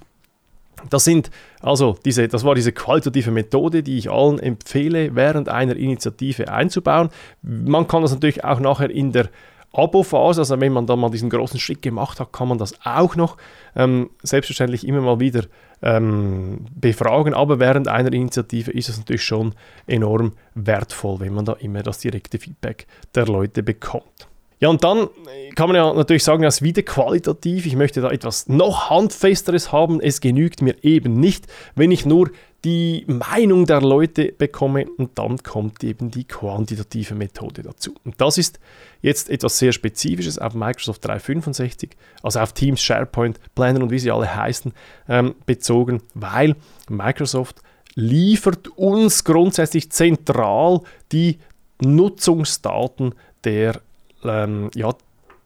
Das 0.91 1.05
sind 1.05 1.31
also 1.61 1.97
diese, 2.05 2.29
das 2.29 2.45
war 2.45 2.55
diese 2.55 2.73
qualitative 2.73 3.33
Methode, 3.33 3.83
die 3.83 3.99
ich 3.99 4.11
allen 4.11 4.39
empfehle, 4.39 5.15
während 5.17 5.49
einer 5.49 5.75
Initiative 5.75 6.53
einzubauen. 6.53 7.11
Man 7.43 7.89
kann 7.89 8.03
das 8.03 8.13
natürlich 8.13 8.45
auch 8.45 8.61
nachher 8.61 8.91
in 8.91 9.11
der 9.11 9.29
Abo-Phase, 9.73 10.41
also 10.41 10.61
wenn 10.61 10.73
man 10.73 10.87
dann 10.87 10.99
mal 10.99 11.11
diesen 11.11 11.31
großen 11.31 11.61
Schritt 11.61 11.83
gemacht 11.83 12.21
hat, 12.21 12.33
kann 12.33 12.49
man 12.49 12.59
das 12.59 12.75
auch 12.85 13.17
noch 13.17 13.37
ähm, 13.77 14.11
selbstverständlich 14.23 14.87
immer 14.87 15.01
mal 15.01 15.21
wieder 15.21 15.45
ähm, 15.83 16.67
befragen. 16.75 17.35
Aber 17.35 17.61
während 17.61 17.89
einer 17.89 18.13
Initiative 18.13 18.71
ist 18.71 18.89
es 18.89 18.99
natürlich 18.99 19.25
schon 19.25 19.55
enorm 19.87 20.33
wertvoll, 20.55 21.21
wenn 21.21 21.35
man 21.35 21.45
da 21.45 21.55
immer 21.55 21.83
das 21.83 21.99
direkte 21.99 22.39
Feedback 22.39 22.87
der 23.15 23.27
Leute 23.27 23.63
bekommt. 23.63 24.29
Ja, 24.61 24.69
und 24.69 24.83
dann 24.83 25.09
kann 25.55 25.69
man 25.69 25.77
ja 25.77 25.93
natürlich 25.93 26.25
sagen, 26.25 26.43
das 26.43 26.57
ist 26.57 26.63
wieder 26.63 26.83
qualitativ. 26.83 27.65
Ich 27.65 27.77
möchte 27.77 28.01
da 28.01 28.11
etwas 28.11 28.49
noch 28.49 28.91
handfesteres 28.91 29.71
haben. 29.71 30.01
Es 30.01 30.21
genügt 30.21 30.63
mir 30.63 30.75
eben 30.83 31.15
nicht, 31.15 31.47
wenn 31.77 31.93
ich 31.93 32.05
nur 32.05 32.31
die 32.65 33.05
Meinung 33.07 33.67
der 33.67 33.81
Leute 33.81 34.33
bekomme 34.37 34.87
und 34.97 35.17
dann 35.17 35.39
kommt 35.39 35.85
eben 35.85 36.11
die 36.11 36.25
quantitative 36.25 37.15
Methode 37.15 37.63
dazu. 37.63 37.95
Und 38.05 38.21
das 38.21 38.37
ist 38.37 38.59
jetzt 39.01 39.31
etwas 39.31 39.59
sehr 39.59 39.73
Spezifisches 39.73 40.39
auf 40.39 40.55
Microsoft 40.55 41.05
365, 41.05 41.91
also 42.23 42.41
auf 42.41 42.53
Teams, 42.53 42.81
SharePoint, 42.83 43.39
Planner 43.55 43.83
und 43.83 43.91
wie 43.91 43.99
sie 44.01 44.11
alle 44.11 44.35
heißen, 44.35 44.73
ähm, 45.09 45.37
bezogen, 45.47 46.03
weil 46.15 46.57
Microsoft 46.89 47.63
liefert 47.95 48.69
uns 48.77 49.23
grundsätzlich 49.23 49.91
zentral 49.91 50.81
die 51.13 51.39
Nutzungsdaten 51.81 53.15
der 53.45 53.81
ähm, 54.25 54.71
ja, 54.75 54.93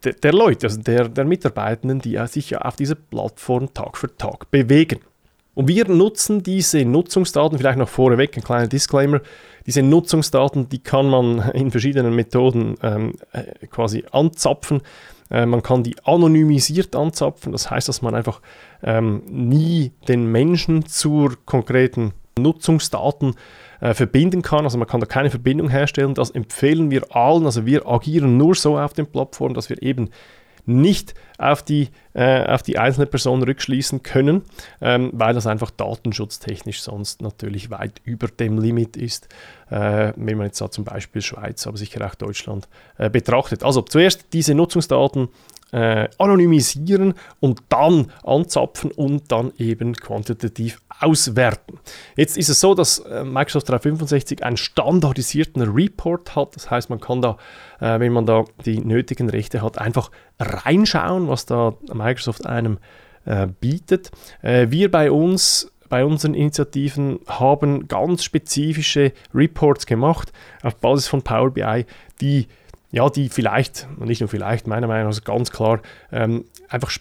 der, 0.04 0.14
der, 0.14 0.32
Leute, 0.32 0.66
also 0.66 0.80
der, 0.80 1.08
der 1.08 1.24
Mitarbeitenden, 1.24 2.00
die 2.00 2.18
sich 2.26 2.56
auf 2.56 2.76
dieser 2.76 2.94
Plattform 2.94 3.72
Tag 3.72 3.96
für 3.96 4.16
Tag 4.16 4.50
bewegen. 4.50 5.00
Und 5.54 5.68
wir 5.68 5.86
nutzen 5.88 6.42
diese 6.42 6.84
Nutzungsdaten, 6.84 7.58
vielleicht 7.58 7.78
noch 7.78 7.88
vorweg 7.88 8.36
ein 8.36 8.42
kleiner 8.42 8.68
Disclaimer, 8.68 9.20
diese 9.66 9.82
Nutzungsdaten, 9.82 10.68
die 10.68 10.78
kann 10.82 11.08
man 11.08 11.50
in 11.50 11.70
verschiedenen 11.70 12.14
Methoden 12.14 12.76
ähm, 12.82 13.14
äh, 13.32 13.66
quasi 13.66 14.04
anzapfen. 14.10 14.80
Äh, 15.30 15.46
man 15.46 15.62
kann 15.62 15.82
die 15.82 15.96
anonymisiert 16.04 16.96
anzapfen, 16.96 17.52
das 17.52 17.70
heißt, 17.70 17.88
dass 17.88 18.02
man 18.02 18.14
einfach 18.14 18.40
ähm, 18.82 19.22
nie 19.28 19.92
den 20.08 20.26
Menschen 20.26 20.86
zur 20.86 21.36
konkreten 21.44 22.12
Nutzungsdaten 22.38 23.34
äh, 23.80 23.94
verbinden 23.94 24.42
kann. 24.42 24.64
Also 24.64 24.78
man 24.78 24.88
kann 24.88 25.00
da 25.00 25.06
keine 25.06 25.30
Verbindung 25.30 25.68
herstellen. 25.68 26.14
Das 26.14 26.30
empfehlen 26.30 26.90
wir 26.90 27.14
allen. 27.14 27.44
Also 27.44 27.66
wir 27.66 27.86
agieren 27.86 28.36
nur 28.36 28.54
so 28.54 28.78
auf 28.78 28.94
den 28.94 29.06
Plattformen, 29.06 29.54
dass 29.54 29.68
wir 29.68 29.82
eben 29.82 30.10
nicht 30.64 31.14
auf 31.38 31.62
die, 31.62 31.88
äh, 32.14 32.44
auf 32.44 32.62
die 32.62 32.78
einzelne 32.78 33.06
Person 33.06 33.42
rückschließen 33.42 34.02
können, 34.02 34.42
ähm, 34.80 35.10
weil 35.12 35.34
das 35.34 35.46
einfach 35.46 35.70
datenschutztechnisch 35.70 36.82
sonst 36.82 37.20
natürlich 37.20 37.70
weit 37.70 38.00
über 38.04 38.28
dem 38.28 38.58
Limit 38.58 38.96
ist, 38.96 39.28
äh, 39.70 40.12
wenn 40.16 40.36
man 40.36 40.46
jetzt 40.46 40.60
da 40.60 40.70
zum 40.70 40.84
Beispiel 40.84 41.22
Schweiz, 41.22 41.66
aber 41.66 41.76
sicher 41.76 42.06
auch 42.06 42.14
Deutschland 42.14 42.68
äh, 42.98 43.10
betrachtet. 43.10 43.64
Also 43.64 43.82
zuerst 43.82 44.26
diese 44.32 44.54
Nutzungsdaten 44.54 45.28
äh, 45.72 46.08
anonymisieren 46.18 47.14
und 47.40 47.62
dann 47.68 48.12
anzapfen 48.22 48.90
und 48.92 49.32
dann 49.32 49.52
eben 49.58 49.94
quantitativ 49.94 50.80
auswerten. 51.00 51.78
Jetzt 52.16 52.36
ist 52.36 52.48
es 52.48 52.60
so, 52.60 52.74
dass 52.74 53.00
äh, 53.00 53.24
Microsoft 53.24 53.68
365 53.68 54.44
einen 54.44 54.56
standardisierten 54.56 55.62
Report 55.62 56.36
hat. 56.36 56.54
Das 56.54 56.70
heißt, 56.70 56.90
man 56.90 57.00
kann 57.00 57.22
da, 57.22 57.38
äh, 57.80 57.98
wenn 57.98 58.12
man 58.12 58.26
da 58.26 58.44
die 58.64 58.80
nötigen 58.80 59.30
Rechte 59.30 59.62
hat, 59.62 59.78
einfach 59.78 60.10
reinschauen, 60.38 61.28
was 61.28 61.46
da 61.46 61.74
Microsoft 61.92 62.46
einem 62.46 62.78
äh, 63.24 63.46
bietet. 63.46 64.10
Äh, 64.42 64.66
wir 64.70 64.90
bei 64.90 65.10
uns 65.10 65.72
bei 65.88 66.06
unseren 66.06 66.32
Initiativen 66.32 67.20
haben 67.26 67.86
ganz 67.86 68.24
spezifische 68.24 69.12
Reports 69.34 69.84
gemacht 69.84 70.32
auf 70.62 70.76
Basis 70.76 71.06
von 71.06 71.20
Power 71.20 71.50
BI, 71.50 71.84
die 72.22 72.46
ja, 72.92 73.08
die 73.08 73.28
vielleicht, 73.30 73.88
und 73.98 74.06
nicht 74.06 74.20
nur 74.20 74.28
vielleicht, 74.28 74.66
meiner 74.66 74.86
Meinung 74.86 75.10
nach 75.10 75.24
ganz 75.24 75.50
klar, 75.50 75.80
ähm, 76.12 76.44
einfach 76.68 76.92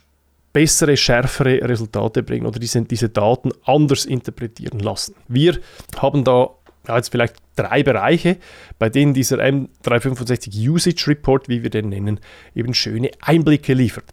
bessere, 0.53 0.98
schärfere 0.98 1.62
Resultate 1.62 2.24
bringen 2.24 2.45
oder 2.45 2.60
diese, 2.60 2.81
diese 2.81 3.10
Daten 3.10 3.51
anders 3.65 4.05
interpretieren 4.05 4.79
lassen. 4.79 5.15
Wir 5.27 5.60
haben 5.98 6.24
da 6.24 6.50
ja, 6.88 6.98
jetzt 6.98 7.10
vielleicht 7.10 7.36
drei 7.55 7.83
Bereiche, 7.83 8.38
bei 8.79 8.89
denen 8.89 9.13
dieser 9.13 9.38
M365 9.39 10.69
Usage 10.69 11.05
Report, 11.07 11.48
wie 11.48 11.62
wir 11.62 11.69
den 11.69 11.89
nennen, 11.89 12.19
eben 12.55 12.74
schöne 12.74 13.12
Einblicke 13.21 13.74
liefert. 13.74 14.05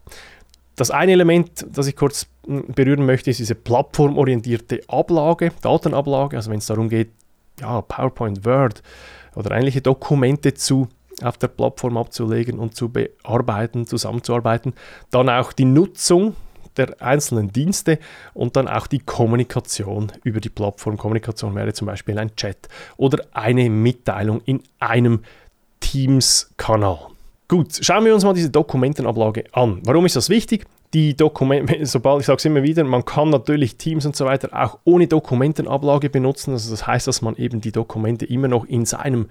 Das 0.76 0.90
eine 0.90 1.12
Element, 1.12 1.66
das 1.72 1.86
ich 1.86 1.96
kurz 1.96 2.26
hm, 2.46 2.66
berühren 2.74 3.06
möchte, 3.06 3.30
ist 3.30 3.40
diese 3.40 3.54
plattformorientierte 3.54 4.82
Ablage, 4.88 5.52
Datenablage, 5.62 6.36
also 6.36 6.50
wenn 6.50 6.58
es 6.58 6.66
darum 6.66 6.88
geht, 6.88 7.10
ja, 7.60 7.80
PowerPoint, 7.82 8.44
Word 8.44 8.82
oder 9.34 9.56
ähnliche 9.56 9.80
Dokumente 9.80 10.54
zu 10.54 10.88
auf 11.22 11.38
der 11.38 11.48
Plattform 11.48 11.96
abzulegen 11.96 12.58
und 12.58 12.74
zu 12.74 12.88
bearbeiten, 12.88 13.86
zusammenzuarbeiten. 13.86 14.74
Dann 15.10 15.28
auch 15.28 15.52
die 15.52 15.64
Nutzung 15.64 16.34
der 16.78 17.02
einzelnen 17.02 17.52
Dienste 17.52 17.98
und 18.34 18.56
dann 18.56 18.68
auch 18.68 18.86
die 18.86 19.00
Kommunikation 19.00 20.12
über 20.24 20.40
die 20.40 20.48
Plattform. 20.48 20.96
Kommunikation 20.96 21.54
wäre 21.54 21.72
zum 21.72 21.86
Beispiel 21.86 22.18
ein 22.18 22.34
Chat 22.36 22.68
oder 22.96 23.24
eine 23.32 23.68
Mitteilung 23.68 24.40
in 24.44 24.62
einem 24.78 25.20
Teams-Kanal. 25.80 26.98
Gut, 27.48 27.78
schauen 27.80 28.04
wir 28.04 28.14
uns 28.14 28.24
mal 28.24 28.34
diese 28.34 28.50
Dokumentenablage 28.50 29.44
an. 29.52 29.80
Warum 29.84 30.06
ist 30.06 30.16
das 30.16 30.28
wichtig? 30.28 30.66
Die 30.94 31.16
Dokumente, 31.16 31.78
sobald 31.86 32.20
ich 32.20 32.26
sage 32.26 32.38
es 32.38 32.44
immer 32.44 32.62
wieder, 32.62 32.84
man 32.84 33.04
kann 33.04 33.30
natürlich 33.30 33.76
Teams 33.76 34.06
und 34.06 34.16
so 34.16 34.24
weiter 34.24 34.50
auch 34.52 34.78
ohne 34.84 35.06
Dokumentenablage 35.06 36.10
benutzen. 36.10 36.52
Also 36.52 36.70
das 36.70 36.86
heißt, 36.86 37.06
dass 37.06 37.22
man 37.22 37.36
eben 37.36 37.60
die 37.60 37.72
Dokumente 37.72 38.26
immer 38.26 38.48
noch 38.48 38.64
in 38.66 38.84
seinem 38.84 39.28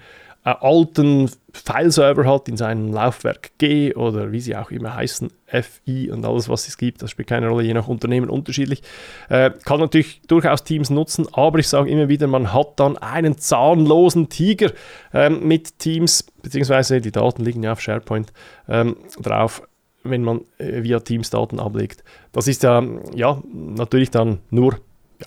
äh, 0.47 0.55
alten 0.61 1.29
Fileserver 1.51 2.25
hat, 2.25 2.47
in 2.47 2.55
seinem 2.55 2.93
Laufwerk 2.93 3.51
G 3.57 3.93
oder 3.95 4.31
wie 4.31 4.39
sie 4.39 4.55
auch 4.55 4.71
immer 4.71 4.95
heißen, 4.95 5.29
FI 5.45 6.09
und 6.09 6.25
alles, 6.25 6.47
was 6.47 6.67
es 6.69 6.77
gibt. 6.77 7.01
Das 7.01 7.11
spielt 7.11 7.27
keine 7.27 7.49
Rolle, 7.49 7.63
je 7.63 7.73
nach 7.73 7.87
Unternehmen 7.89 8.29
unterschiedlich. 8.29 8.81
Äh, 9.27 9.51
kann 9.65 9.81
natürlich 9.81 10.21
durchaus 10.27 10.63
Teams 10.63 10.89
nutzen, 10.89 11.27
aber 11.33 11.59
ich 11.59 11.67
sage 11.67 11.89
immer 11.89 12.07
wieder, 12.07 12.27
man 12.27 12.53
hat 12.53 12.79
dann 12.79 12.97
einen 12.97 13.37
zahnlosen 13.37 14.29
Tiger 14.29 14.71
ähm, 15.13 15.45
mit 15.45 15.79
Teams, 15.79 16.23
beziehungsweise 16.41 17.01
die 17.01 17.11
Daten 17.11 17.43
liegen 17.43 17.63
ja 17.63 17.73
auf 17.73 17.81
SharePoint 17.81 18.31
ähm, 18.69 18.95
drauf 19.19 19.63
wenn 20.03 20.23
man 20.23 20.45
äh, 20.57 20.83
via 20.83 21.01
Teams 21.01 21.31
Daten 21.31 21.59
ablegt. 21.59 22.01
Das 22.31 22.47
ist 22.47 22.63
ja, 22.63 22.81
ja 23.13 23.41
natürlich 23.51 24.09
dann 24.09 24.39
nur 24.51 24.79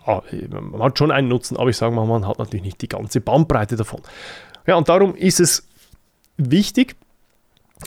ja, 0.07 0.23
man 0.49 0.83
hat 0.83 0.99
schon 0.99 1.11
einen 1.11 1.29
Nutzen, 1.29 1.57
aber 1.57 1.69
ich 1.69 1.77
sage 1.77 1.95
mal, 1.95 2.07
man 2.07 2.27
hat 2.27 2.39
natürlich 2.39 2.65
nicht 2.65 2.81
die 2.81 2.89
ganze 2.89 3.21
Bandbreite 3.21 3.77
davon. 3.77 4.01
Ja, 4.71 4.77
und 4.77 4.89
darum 4.89 5.17
ist 5.17 5.41
es 5.41 5.67
wichtig, 6.37 6.95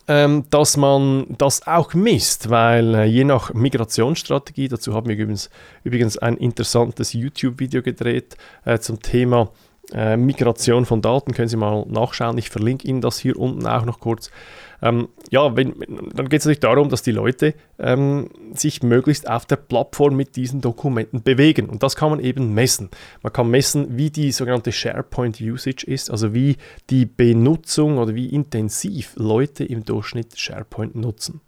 ähm, 0.10 0.44
dass 0.50 0.76
man 0.76 1.28
das 1.38 1.66
auch 1.66 1.94
misst, 1.94 2.50
weil 2.50 2.94
äh, 2.94 3.06
je 3.06 3.24
nach 3.24 3.54
Migrationsstrategie, 3.54 4.68
dazu 4.68 4.94
haben 4.94 5.08
wir 5.08 5.16
übrigens, 5.16 5.50
übrigens 5.86 6.18
ein 6.18 6.36
interessantes 6.36 7.14
YouTube-Video 7.14 7.82
gedreht 7.82 8.36
äh, 8.66 8.80
zum 8.80 9.02
Thema 9.02 9.50
äh, 9.94 10.18
Migration 10.18 10.86
von 10.86 11.02
Daten, 11.02 11.32
können 11.32 11.48
Sie 11.48 11.56
mal 11.56 11.86
nachschauen, 11.88 12.38
ich 12.38 12.50
verlinke 12.50 12.86
Ihnen 12.86 13.00
das 13.00 13.18
hier 13.18 13.40
unten 13.40 13.66
auch 13.66 13.86
noch 13.86 14.02
kurz. 14.02 14.30
Ähm, 14.84 15.08
ja, 15.32 15.56
wenn, 15.56 15.74
dann 16.14 16.28
geht 16.28 16.42
es 16.42 16.46
natürlich 16.46 16.60
darum, 16.60 16.90
dass 16.90 17.02
die 17.02 17.14
Leute 17.14 17.56
ähm, 17.80 18.30
sich 18.54 18.84
möglichst 18.84 19.30
auf 19.30 19.46
der 19.46 19.56
Plattform 19.56 20.18
mit 20.18 20.36
diesen 20.36 20.60
Dokumenten 20.60 21.24
bewegen. 21.24 21.70
Und 21.70 21.84
das 21.84 21.96
kann 21.96 22.10
man 22.10 22.20
eben 22.20 22.54
messen. 22.54 22.90
Man 23.22 23.32
kann 23.32 23.50
messen, 23.50 23.98
wie 23.98 24.10
die 24.10 24.34
sogenannte 24.34 24.74
SharePoint 24.74 25.40
Usage 25.40 25.88
ist, 25.88 26.12
also 26.12 26.34
wie 26.34 26.58
die 26.90 27.06
Benutzung 27.06 27.98
oder 27.98 28.14
wie 28.14 28.28
intensiv 28.28 29.14
Leute 29.16 29.64
im 29.64 29.86
Durchschnitt 29.86 30.38
SharePoint 30.38 30.96
nutzen. 30.96 31.40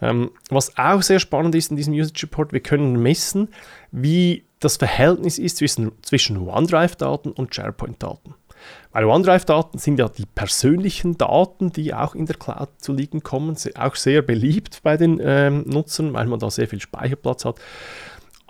Ähm, 0.00 0.32
was 0.50 0.76
auch 0.76 1.02
sehr 1.02 1.20
spannend 1.20 1.54
ist 1.54 1.70
in 1.70 1.76
diesem 1.76 1.94
Usage 1.94 2.24
Report, 2.24 2.52
wir 2.52 2.60
können 2.60 3.00
messen, 3.00 3.48
wie 3.92 4.44
das 4.58 4.76
Verhältnis 4.76 5.38
ist 5.38 5.58
zwischen, 5.58 5.92
zwischen 6.02 6.36
OneDrive-Daten 6.36 7.30
und 7.30 7.54
SharePoint-Daten. 7.54 8.34
Weil 8.92 9.04
OneDrive-Daten 9.04 9.78
sind 9.78 9.98
ja 9.98 10.08
die 10.08 10.26
persönlichen 10.26 11.16
Daten, 11.16 11.72
die 11.72 11.94
auch 11.94 12.14
in 12.14 12.26
der 12.26 12.36
Cloud 12.36 12.68
zu 12.78 12.92
liegen 12.92 13.22
kommen, 13.22 13.56
auch 13.76 13.94
sehr 13.94 14.22
beliebt 14.22 14.80
bei 14.82 14.96
den 14.96 15.20
ähm, 15.22 15.64
Nutzern, 15.66 16.12
weil 16.12 16.26
man 16.26 16.38
da 16.38 16.50
sehr 16.50 16.68
viel 16.68 16.80
Speicherplatz 16.80 17.44
hat. 17.44 17.58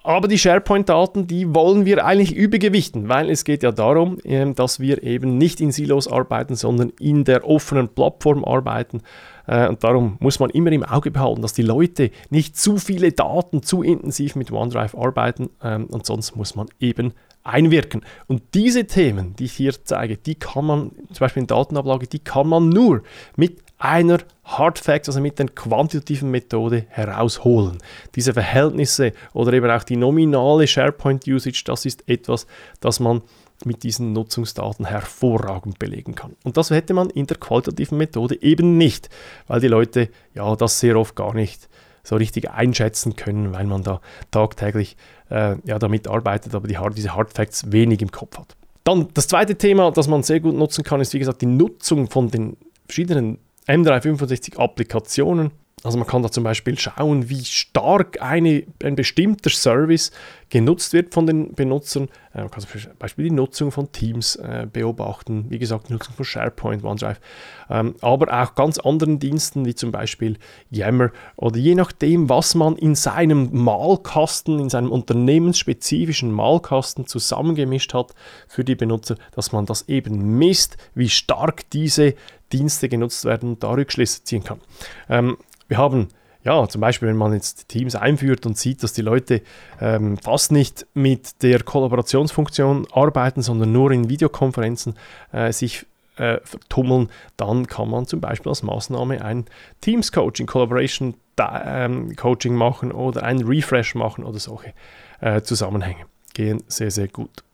Aber 0.04 0.26
die 0.26 0.38
SharePoint-Daten, 0.38 1.28
die 1.28 1.54
wollen 1.54 1.84
wir 1.84 2.04
eigentlich 2.04 2.34
übergewichten, 2.34 3.08
weil 3.08 3.30
es 3.30 3.44
geht 3.44 3.62
ja 3.62 3.70
darum, 3.70 4.18
ähm, 4.24 4.54
dass 4.54 4.80
wir 4.80 5.02
eben 5.04 5.38
nicht 5.38 5.60
in 5.60 5.70
Silos 5.70 6.08
arbeiten, 6.08 6.56
sondern 6.56 6.90
in 6.98 7.24
der 7.24 7.48
offenen 7.48 7.88
Plattform 7.88 8.44
arbeiten. 8.44 9.02
Äh, 9.46 9.68
und 9.68 9.84
darum 9.84 10.16
muss 10.18 10.40
man 10.40 10.50
immer 10.50 10.72
im 10.72 10.82
Auge 10.82 11.12
behalten, 11.12 11.42
dass 11.42 11.52
die 11.52 11.62
Leute 11.62 12.10
nicht 12.30 12.56
zu 12.56 12.78
viele 12.78 13.12
Daten 13.12 13.62
zu 13.62 13.82
intensiv 13.82 14.34
mit 14.34 14.50
OneDrive 14.50 14.96
arbeiten. 14.96 15.50
Ähm, 15.62 15.86
und 15.86 16.04
sonst 16.04 16.34
muss 16.34 16.56
man 16.56 16.66
eben 16.80 17.14
einwirken. 17.44 18.02
Und 18.26 18.42
diese 18.54 18.86
Themen, 18.86 19.34
die 19.36 19.44
ich 19.44 19.52
hier 19.52 19.72
zeige, 19.84 20.16
die 20.16 20.34
kann 20.34 20.64
man, 20.64 20.92
zum 21.12 21.18
Beispiel 21.20 21.42
in 21.42 21.46
Datenablage, 21.46 22.06
die 22.06 22.20
kann 22.20 22.48
man 22.48 22.68
nur 22.68 23.02
mit 23.36 23.60
einer 23.78 24.18
Hard 24.44 24.78
Facts, 24.78 25.08
also 25.08 25.20
mit 25.20 25.40
der 25.40 25.46
quantitativen 25.46 26.30
Methode 26.30 26.86
herausholen. 26.88 27.78
Diese 28.14 28.32
Verhältnisse 28.32 29.12
oder 29.32 29.52
eben 29.52 29.70
auch 29.70 29.82
die 29.82 29.96
nominale 29.96 30.68
SharePoint 30.68 31.26
Usage, 31.26 31.62
das 31.64 31.84
ist 31.84 32.08
etwas, 32.08 32.46
das 32.80 33.00
man 33.00 33.22
mit 33.64 33.82
diesen 33.82 34.12
Nutzungsdaten 34.12 34.86
hervorragend 34.86 35.78
belegen 35.78 36.14
kann. 36.14 36.36
Und 36.44 36.56
das 36.56 36.70
hätte 36.70 36.94
man 36.94 37.10
in 37.10 37.26
der 37.26 37.38
qualitativen 37.38 37.98
Methode 37.98 38.40
eben 38.40 38.76
nicht, 38.76 39.08
weil 39.46 39.60
die 39.60 39.68
Leute 39.68 40.10
ja 40.34 40.54
das 40.56 40.78
sehr 40.78 40.96
oft 40.96 41.16
gar 41.16 41.34
nicht 41.34 41.68
so 42.04 42.16
richtig 42.16 42.50
einschätzen 42.50 43.16
können, 43.16 43.52
weil 43.52 43.66
man 43.66 43.82
da 43.82 44.00
tagtäglich 44.30 44.96
äh, 45.32 45.56
ja, 45.64 45.78
damit 45.78 46.06
arbeitet, 46.08 46.54
aber 46.54 46.68
die, 46.68 46.78
diese 46.94 47.14
Hard 47.14 47.32
Facts 47.32 47.72
wenig 47.72 48.02
im 48.02 48.12
Kopf 48.12 48.38
hat. 48.38 48.54
Dann 48.84 49.08
das 49.14 49.28
zweite 49.28 49.56
Thema, 49.56 49.90
das 49.90 50.08
man 50.08 50.22
sehr 50.22 50.40
gut 50.40 50.54
nutzen 50.54 50.84
kann, 50.84 51.00
ist 51.00 51.14
wie 51.14 51.18
gesagt 51.18 51.40
die 51.40 51.46
Nutzung 51.46 52.10
von 52.10 52.28
den 52.28 52.56
verschiedenen 52.86 53.38
M365 53.66 54.58
Applikationen. 54.58 55.52
Also 55.84 55.98
man 55.98 56.06
kann 56.06 56.22
da 56.22 56.30
zum 56.30 56.44
Beispiel 56.44 56.78
schauen, 56.78 57.28
wie 57.28 57.44
stark 57.44 58.22
eine, 58.22 58.64
ein 58.82 58.94
bestimmter 58.94 59.50
Service 59.50 60.12
genutzt 60.48 60.92
wird 60.92 61.12
von 61.12 61.26
den 61.26 61.54
Benutzern. 61.54 62.08
Äh, 62.34 62.42
man 62.42 62.50
kann 62.50 62.60
zum 62.60 62.80
Beispiel 62.98 63.24
die 63.24 63.34
Nutzung 63.34 63.72
von 63.72 63.90
Teams 63.90 64.36
äh, 64.36 64.66
beobachten, 64.72 65.46
wie 65.48 65.58
gesagt, 65.58 65.88
die 65.88 65.94
Nutzung 65.94 66.14
von 66.14 66.24
SharePoint, 66.24 66.84
OneDrive, 66.84 67.20
ähm, 67.68 67.96
aber 68.00 68.42
auch 68.42 68.54
ganz 68.54 68.78
anderen 68.78 69.18
Diensten 69.18 69.64
wie 69.64 69.74
zum 69.74 69.90
Beispiel 69.90 70.36
Yammer 70.70 71.10
oder 71.36 71.58
je 71.58 71.74
nachdem, 71.74 72.28
was 72.28 72.54
man 72.54 72.76
in 72.76 72.94
seinem 72.94 73.48
Malkasten, 73.52 74.60
in 74.60 74.68
seinem 74.68 74.92
unternehmensspezifischen 74.92 76.30
Malkasten 76.30 77.06
zusammengemischt 77.06 77.92
hat 77.92 78.14
für 78.46 78.62
die 78.62 78.76
Benutzer, 78.76 79.16
dass 79.32 79.50
man 79.50 79.66
das 79.66 79.88
eben 79.88 80.38
misst, 80.38 80.76
wie 80.94 81.08
stark 81.08 81.68
diese 81.70 82.14
Dienste 82.52 82.88
genutzt 82.88 83.24
werden 83.24 83.50
und 83.50 83.62
da 83.62 83.70
Rückschlüsse 83.70 84.24
ziehen 84.24 84.44
kann. 84.44 84.60
Ähm, 85.08 85.38
wir 85.72 85.78
haben 85.78 86.08
ja, 86.44 86.68
zum 86.68 86.80
Beispiel, 86.80 87.08
wenn 87.08 87.16
man 87.16 87.32
jetzt 87.32 87.68
Teams 87.68 87.94
einführt 87.94 88.44
und 88.44 88.58
sieht, 88.58 88.82
dass 88.82 88.92
die 88.92 89.00
Leute 89.00 89.40
ähm, 89.80 90.18
fast 90.18 90.52
nicht 90.52 90.86
mit 90.92 91.42
der 91.42 91.62
Kollaborationsfunktion 91.62 92.86
arbeiten, 92.92 93.42
sondern 93.42 93.72
nur 93.72 93.90
in 93.92 94.10
Videokonferenzen 94.10 94.96
äh, 95.30 95.52
sich 95.52 95.86
äh, 96.16 96.38
tummeln, 96.68 97.08
dann 97.36 97.66
kann 97.68 97.88
man 97.88 98.06
zum 98.06 98.20
Beispiel 98.20 98.50
als 98.50 98.62
Maßnahme 98.62 99.24
ein 99.24 99.46
Teams-Coaching, 99.80 100.46
Collaboration 100.46 101.14
ähm, 101.38 102.12
machen 102.50 102.92
oder 102.92 103.22
ein 103.22 103.40
Refresh 103.42 103.94
machen 103.94 104.24
oder 104.24 104.38
solche 104.38 104.74
äh, 105.20 105.40
Zusammenhänge. 105.40 106.04
Gehen 106.34 106.62
sehr, 106.66 106.90
sehr 106.90 107.08
gut. 107.08 107.44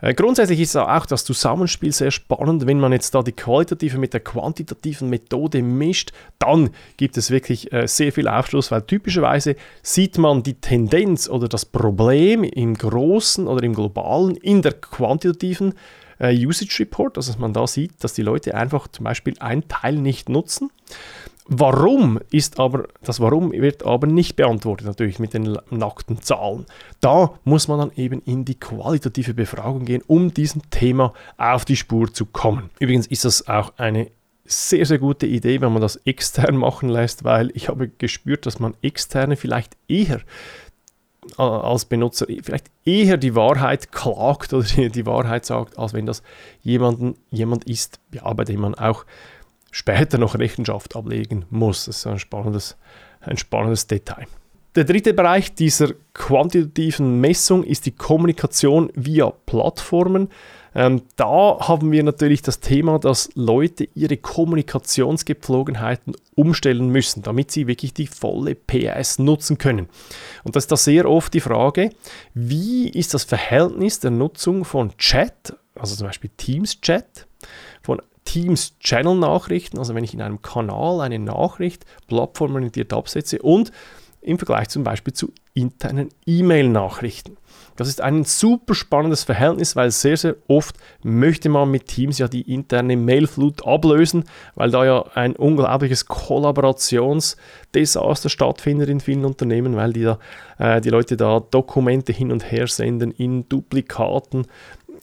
Äh, 0.00 0.14
grundsätzlich 0.14 0.60
ist 0.60 0.76
auch 0.76 1.06
das 1.06 1.24
Zusammenspiel 1.24 1.92
sehr 1.92 2.10
spannend. 2.10 2.66
Wenn 2.66 2.80
man 2.80 2.92
jetzt 2.92 3.14
da 3.14 3.22
die 3.22 3.32
qualitative 3.32 3.98
mit 3.98 4.12
der 4.12 4.20
quantitativen 4.20 5.08
Methode 5.08 5.62
mischt, 5.62 6.12
dann 6.38 6.70
gibt 6.96 7.16
es 7.16 7.30
wirklich 7.30 7.72
äh, 7.72 7.86
sehr 7.88 8.12
viel 8.12 8.28
Aufschluss, 8.28 8.70
weil 8.70 8.82
typischerweise 8.82 9.56
sieht 9.82 10.18
man 10.18 10.42
die 10.42 10.54
Tendenz 10.54 11.28
oder 11.28 11.48
das 11.48 11.64
Problem 11.64 12.44
im 12.44 12.74
Großen 12.74 13.46
oder 13.46 13.62
im 13.62 13.74
Globalen 13.74 14.36
in 14.36 14.62
der 14.62 14.72
quantitativen 14.72 15.74
äh, 16.20 16.34
Usage 16.34 16.80
Report, 16.80 17.16
also 17.16 17.32
dass 17.32 17.38
man 17.38 17.52
da 17.52 17.66
sieht, 17.66 17.92
dass 18.04 18.12
die 18.12 18.22
Leute 18.22 18.54
einfach 18.54 18.88
zum 18.88 19.04
Beispiel 19.04 19.34
ein 19.40 19.66
Teil 19.68 19.96
nicht 19.96 20.28
nutzen. 20.28 20.70
Warum 21.50 22.20
ist 22.30 22.60
aber, 22.60 22.88
das 23.02 23.20
Warum 23.20 23.52
wird 23.52 23.84
aber 23.84 24.06
nicht 24.06 24.36
beantwortet, 24.36 24.86
natürlich 24.86 25.18
mit 25.18 25.32
den 25.32 25.56
nackten 25.70 26.20
Zahlen. 26.20 26.66
Da 27.00 27.32
muss 27.44 27.68
man 27.68 27.78
dann 27.78 27.92
eben 27.96 28.20
in 28.26 28.44
die 28.44 28.60
qualitative 28.60 29.32
Befragung 29.32 29.86
gehen, 29.86 30.02
um 30.06 30.34
diesem 30.34 30.68
Thema 30.70 31.14
auf 31.38 31.64
die 31.64 31.76
Spur 31.76 32.12
zu 32.12 32.26
kommen. 32.26 32.68
Übrigens 32.78 33.06
ist 33.06 33.24
das 33.24 33.48
auch 33.48 33.72
eine 33.78 34.10
sehr, 34.44 34.84
sehr 34.84 34.98
gute 34.98 35.26
Idee, 35.26 35.62
wenn 35.62 35.72
man 35.72 35.80
das 35.80 35.96
extern 36.04 36.56
machen 36.58 36.90
lässt, 36.90 37.24
weil 37.24 37.50
ich 37.54 37.68
habe 37.68 37.88
gespürt, 37.88 38.44
dass 38.44 38.60
man 38.60 38.74
externe 38.82 39.36
vielleicht 39.36 39.74
eher 39.88 40.20
als 41.36 41.84
Benutzer 41.84 42.26
vielleicht 42.42 42.70
eher 42.84 43.16
die 43.16 43.34
Wahrheit 43.34 43.92
klagt 43.92 44.52
oder 44.52 44.66
die 44.88 45.06
Wahrheit 45.06 45.44
sagt, 45.44 45.78
als 45.78 45.92
wenn 45.92 46.06
das 46.06 46.22
jemanden, 46.62 47.16
jemand 47.30 47.64
ist, 47.64 48.00
ja, 48.12 48.32
bei 48.32 48.44
dem 48.44 48.60
man 48.60 48.74
auch 48.74 49.04
später 49.70 50.18
noch 50.18 50.38
Rechenschaft 50.38 50.96
ablegen 50.96 51.44
muss. 51.50 51.86
Das 51.86 51.98
ist 51.98 52.06
ein 52.06 52.18
spannendes, 52.18 52.76
ein 53.20 53.36
spannendes 53.36 53.86
Detail. 53.86 54.26
Der 54.74 54.84
dritte 54.84 55.14
Bereich 55.14 55.54
dieser 55.54 55.92
quantitativen 56.14 57.20
Messung 57.20 57.64
ist 57.64 57.86
die 57.86 57.92
Kommunikation 57.92 58.90
via 58.94 59.30
Plattformen. 59.46 60.28
Ähm, 60.74 61.02
da 61.16 61.58
haben 61.60 61.90
wir 61.90 62.02
natürlich 62.04 62.42
das 62.42 62.60
Thema, 62.60 62.98
dass 62.98 63.30
Leute 63.34 63.88
ihre 63.94 64.16
Kommunikationsgepflogenheiten 64.18 66.14
umstellen 66.36 66.90
müssen, 66.90 67.22
damit 67.22 67.50
sie 67.50 67.66
wirklich 67.66 67.94
die 67.94 68.06
volle 68.06 68.54
PS 68.54 69.18
nutzen 69.18 69.58
können. 69.58 69.88
Und 70.44 70.54
das 70.54 70.64
ist 70.64 70.72
da 70.72 70.76
sehr 70.76 71.10
oft 71.10 71.34
die 71.34 71.40
Frage, 71.40 71.90
wie 72.34 72.88
ist 72.88 73.14
das 73.14 73.24
Verhältnis 73.24 74.00
der 74.00 74.10
Nutzung 74.10 74.64
von 74.64 74.96
Chat, 74.98 75.56
also 75.74 75.96
zum 75.96 76.06
Beispiel 76.06 76.30
Teams 76.36 76.80
Chat, 76.80 77.26
von 78.28 78.28
Teams 78.28 78.78
Channel 78.80 79.14
Nachrichten, 79.16 79.78
also 79.78 79.94
wenn 79.94 80.04
ich 80.04 80.12
in 80.14 80.22
einem 80.22 80.40
Kanal 80.42 81.00
eine 81.00 81.18
Nachricht 81.18 81.86
plattformorientiert 82.08 82.92
absetze 82.92 83.40
und 83.40 83.72
im 84.20 84.38
Vergleich 84.38 84.68
zum 84.68 84.84
Beispiel 84.84 85.14
zu 85.14 85.32
internen 85.54 86.10
E-Mail-Nachrichten. 86.26 87.38
Das 87.76 87.88
ist 87.88 88.00
ein 88.00 88.24
super 88.24 88.74
spannendes 88.74 89.22
Verhältnis, 89.22 89.76
weil 89.76 89.92
sehr, 89.92 90.16
sehr 90.16 90.34
oft 90.48 90.74
möchte 91.04 91.48
man 91.48 91.70
mit 91.70 91.86
Teams 91.86 92.18
ja 92.18 92.26
die 92.26 92.52
interne 92.52 92.96
Mailflut 92.96 93.64
ablösen, 93.66 94.24
weil 94.56 94.72
da 94.72 94.84
ja 94.84 95.04
ein 95.14 95.36
unglaubliches 95.36 96.06
Kollaborationsdesaster 96.06 98.28
stattfindet 98.28 98.88
in 98.88 98.98
vielen 98.98 99.24
Unternehmen, 99.24 99.76
weil 99.76 99.92
die, 99.92 100.02
da, 100.02 100.18
äh, 100.58 100.80
die 100.80 100.90
Leute 100.90 101.16
da 101.16 101.38
Dokumente 101.38 102.12
hin 102.12 102.32
und 102.32 102.50
her 102.50 102.66
senden 102.66 103.12
in 103.12 103.48
Duplikaten 103.48 104.48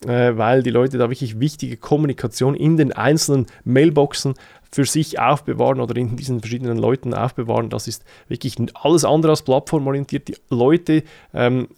äh, 0.04 0.36
weil 0.36 0.62
die 0.62 0.70
Leute 0.70 0.98
da 0.98 1.08
wirklich 1.08 1.40
wichtige 1.40 1.76
Kommunikation 1.76 2.54
in 2.54 2.76
den 2.76 2.92
einzelnen 2.92 3.46
Mailboxen 3.64 4.34
für 4.70 4.84
sich 4.84 5.18
aufbewahren 5.18 5.80
oder 5.80 5.96
in 5.96 6.16
diesen 6.16 6.40
verschiedenen 6.40 6.78
Leuten 6.78 7.14
aufbewahren. 7.14 7.70
Das 7.70 7.88
ist 7.88 8.04
wirklich 8.28 8.56
alles 8.74 9.04
andere 9.04 9.32
als 9.32 9.42
plattformorientiert. 9.42 10.28
Die 10.28 10.36
Leute 10.50 11.02
ähm, 11.32 11.68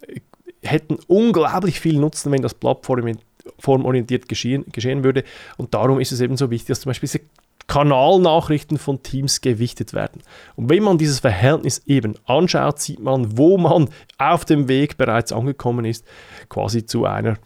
hätten 0.62 0.98
unglaublich 1.06 1.80
viel 1.80 1.98
Nutzen, 1.98 2.32
wenn 2.32 2.42
das 2.42 2.54
plattformorientiert 2.54 4.28
geschehen, 4.28 4.64
geschehen 4.72 5.04
würde. 5.04 5.24
Und 5.56 5.74
darum 5.74 6.00
ist 6.00 6.12
es 6.12 6.20
eben 6.20 6.36
so 6.36 6.50
wichtig, 6.50 6.68
dass 6.68 6.80
zum 6.80 6.90
Beispiel 6.90 7.08
diese 7.08 7.20
Kanalnachrichten 7.68 8.78
von 8.78 9.02
Teams 9.02 9.42
gewichtet 9.42 9.92
werden. 9.92 10.22
Und 10.56 10.70
wenn 10.70 10.82
man 10.82 10.96
dieses 10.96 11.20
Verhältnis 11.20 11.82
eben 11.86 12.14
anschaut, 12.24 12.80
sieht 12.80 12.98
man, 12.98 13.36
wo 13.36 13.58
man 13.58 13.90
auf 14.16 14.46
dem 14.46 14.68
Weg 14.68 14.96
bereits 14.96 15.32
angekommen 15.32 15.84
ist, 15.84 16.04
quasi 16.48 16.86
zu 16.86 17.04
einer 17.04 17.36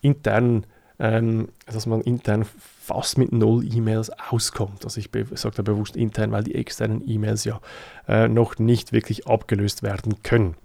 intern, 0.00 0.66
ähm, 0.98 1.48
dass 1.66 1.86
man 1.86 2.00
intern 2.00 2.44
fast 2.44 3.18
mit 3.18 3.32
null 3.32 3.64
E-Mails 3.64 4.10
auskommt. 4.30 4.84
Also 4.84 5.00
ich 5.00 5.10
sage 5.34 5.56
da 5.56 5.62
bewusst 5.62 5.96
intern, 5.96 6.32
weil 6.32 6.44
die 6.44 6.54
externen 6.54 7.02
E-Mails 7.06 7.44
ja 7.44 7.60
äh, 8.08 8.28
noch 8.28 8.58
nicht 8.58 8.92
wirklich 8.92 9.26
abgelöst 9.26 9.82
werden 9.82 10.22
können. 10.22 10.56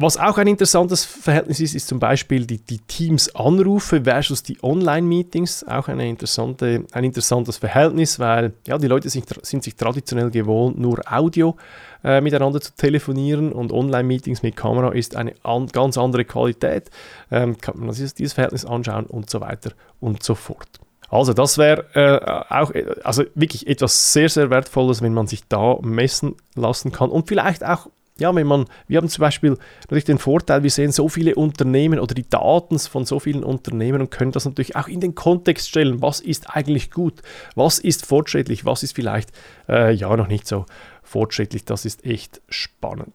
Was 0.00 0.16
auch 0.16 0.38
ein 0.38 0.46
interessantes 0.46 1.04
Verhältnis 1.04 1.58
ist, 1.58 1.74
ist 1.74 1.88
zum 1.88 1.98
Beispiel 1.98 2.46
die, 2.46 2.58
die 2.58 2.78
Teams-Anrufe 2.78 4.04
versus 4.04 4.44
die 4.44 4.56
Online-Meetings. 4.62 5.66
Auch 5.66 5.88
eine 5.88 6.08
interessante, 6.08 6.84
ein 6.92 7.02
interessantes 7.02 7.56
Verhältnis, 7.56 8.20
weil 8.20 8.52
ja, 8.64 8.78
die 8.78 8.86
Leute 8.86 9.10
sind, 9.10 9.26
sind 9.44 9.64
sich 9.64 9.74
traditionell 9.74 10.30
gewohnt, 10.30 10.78
nur 10.78 11.00
Audio 11.10 11.56
äh, 12.04 12.20
miteinander 12.20 12.60
zu 12.60 12.70
telefonieren 12.76 13.50
und 13.50 13.72
Online-Meetings 13.72 14.44
mit 14.44 14.54
Kamera 14.54 14.92
ist 14.92 15.16
eine 15.16 15.34
an, 15.42 15.66
ganz 15.66 15.98
andere 15.98 16.24
Qualität. 16.24 16.90
Ähm, 17.32 17.58
kann 17.58 17.80
man 17.80 17.88
dieses, 17.88 18.14
dieses 18.14 18.34
Verhältnis 18.34 18.64
anschauen 18.64 19.04
und 19.06 19.28
so 19.28 19.40
weiter 19.40 19.72
und 19.98 20.22
so 20.22 20.36
fort. 20.36 20.68
Also 21.10 21.32
das 21.32 21.58
wäre 21.58 21.86
äh, 21.94 22.54
auch 22.54 22.70
also 23.02 23.24
wirklich 23.34 23.66
etwas 23.66 24.12
sehr, 24.12 24.28
sehr 24.28 24.50
Wertvolles, 24.50 25.02
wenn 25.02 25.14
man 25.14 25.26
sich 25.26 25.48
da 25.48 25.78
messen 25.82 26.36
lassen 26.54 26.92
kann 26.92 27.10
und 27.10 27.26
vielleicht 27.26 27.64
auch 27.64 27.88
ja, 28.20 28.34
wenn 28.34 28.46
man, 28.46 28.66
wir 28.88 28.98
haben 28.98 29.08
zum 29.08 29.22
Beispiel 29.22 29.56
natürlich 29.82 30.04
den 30.04 30.18
Vorteil, 30.18 30.62
wir 30.62 30.70
sehen 30.70 30.92
so 30.92 31.08
viele 31.08 31.34
Unternehmen 31.34 32.00
oder 32.00 32.14
die 32.14 32.28
Daten 32.28 32.78
von 32.78 33.04
so 33.04 33.20
vielen 33.20 33.44
Unternehmen 33.44 34.00
und 34.00 34.10
können 34.10 34.32
das 34.32 34.44
natürlich 34.44 34.76
auch 34.76 34.88
in 34.88 35.00
den 35.00 35.14
Kontext 35.14 35.68
stellen. 35.68 36.02
Was 36.02 36.20
ist 36.20 36.50
eigentlich 36.50 36.90
gut? 36.90 37.22
Was 37.54 37.78
ist 37.78 38.06
fortschrittlich? 38.06 38.64
Was 38.64 38.82
ist 38.82 38.94
vielleicht 38.94 39.30
äh, 39.68 39.92
ja 39.92 40.16
noch 40.16 40.28
nicht 40.28 40.46
so 40.48 40.66
fortschrittlich? 41.02 41.64
Das 41.64 41.84
ist 41.84 42.04
echt 42.04 42.40
spannend. 42.48 43.14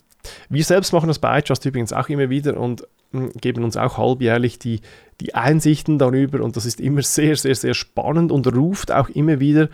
Wir 0.50 0.64
selbst 0.64 0.94
machen 0.94 1.08
das 1.08 1.20
bei 1.20 1.40
iTrust 1.40 1.66
übrigens 1.66 1.92
auch 1.92 2.08
immer 2.08 2.30
wieder 2.30 2.58
und 2.58 2.88
hm, 3.12 3.32
geben 3.34 3.64
uns 3.64 3.76
auch 3.76 3.98
halbjährlich 3.98 4.58
die, 4.58 4.80
die 5.20 5.36
Einsichten 5.36 6.00
darüber 6.00 6.42
und 6.42 6.56
das 6.56 6.66
ist 6.66 6.80
immer 6.80 7.02
sehr, 7.02 7.36
sehr, 7.36 7.56
sehr 7.56 7.74
spannend 7.74 8.32
und 8.32 8.48
ruft 8.56 8.92
auch 8.92 9.10
immer 9.10 9.40
wieder 9.40 9.68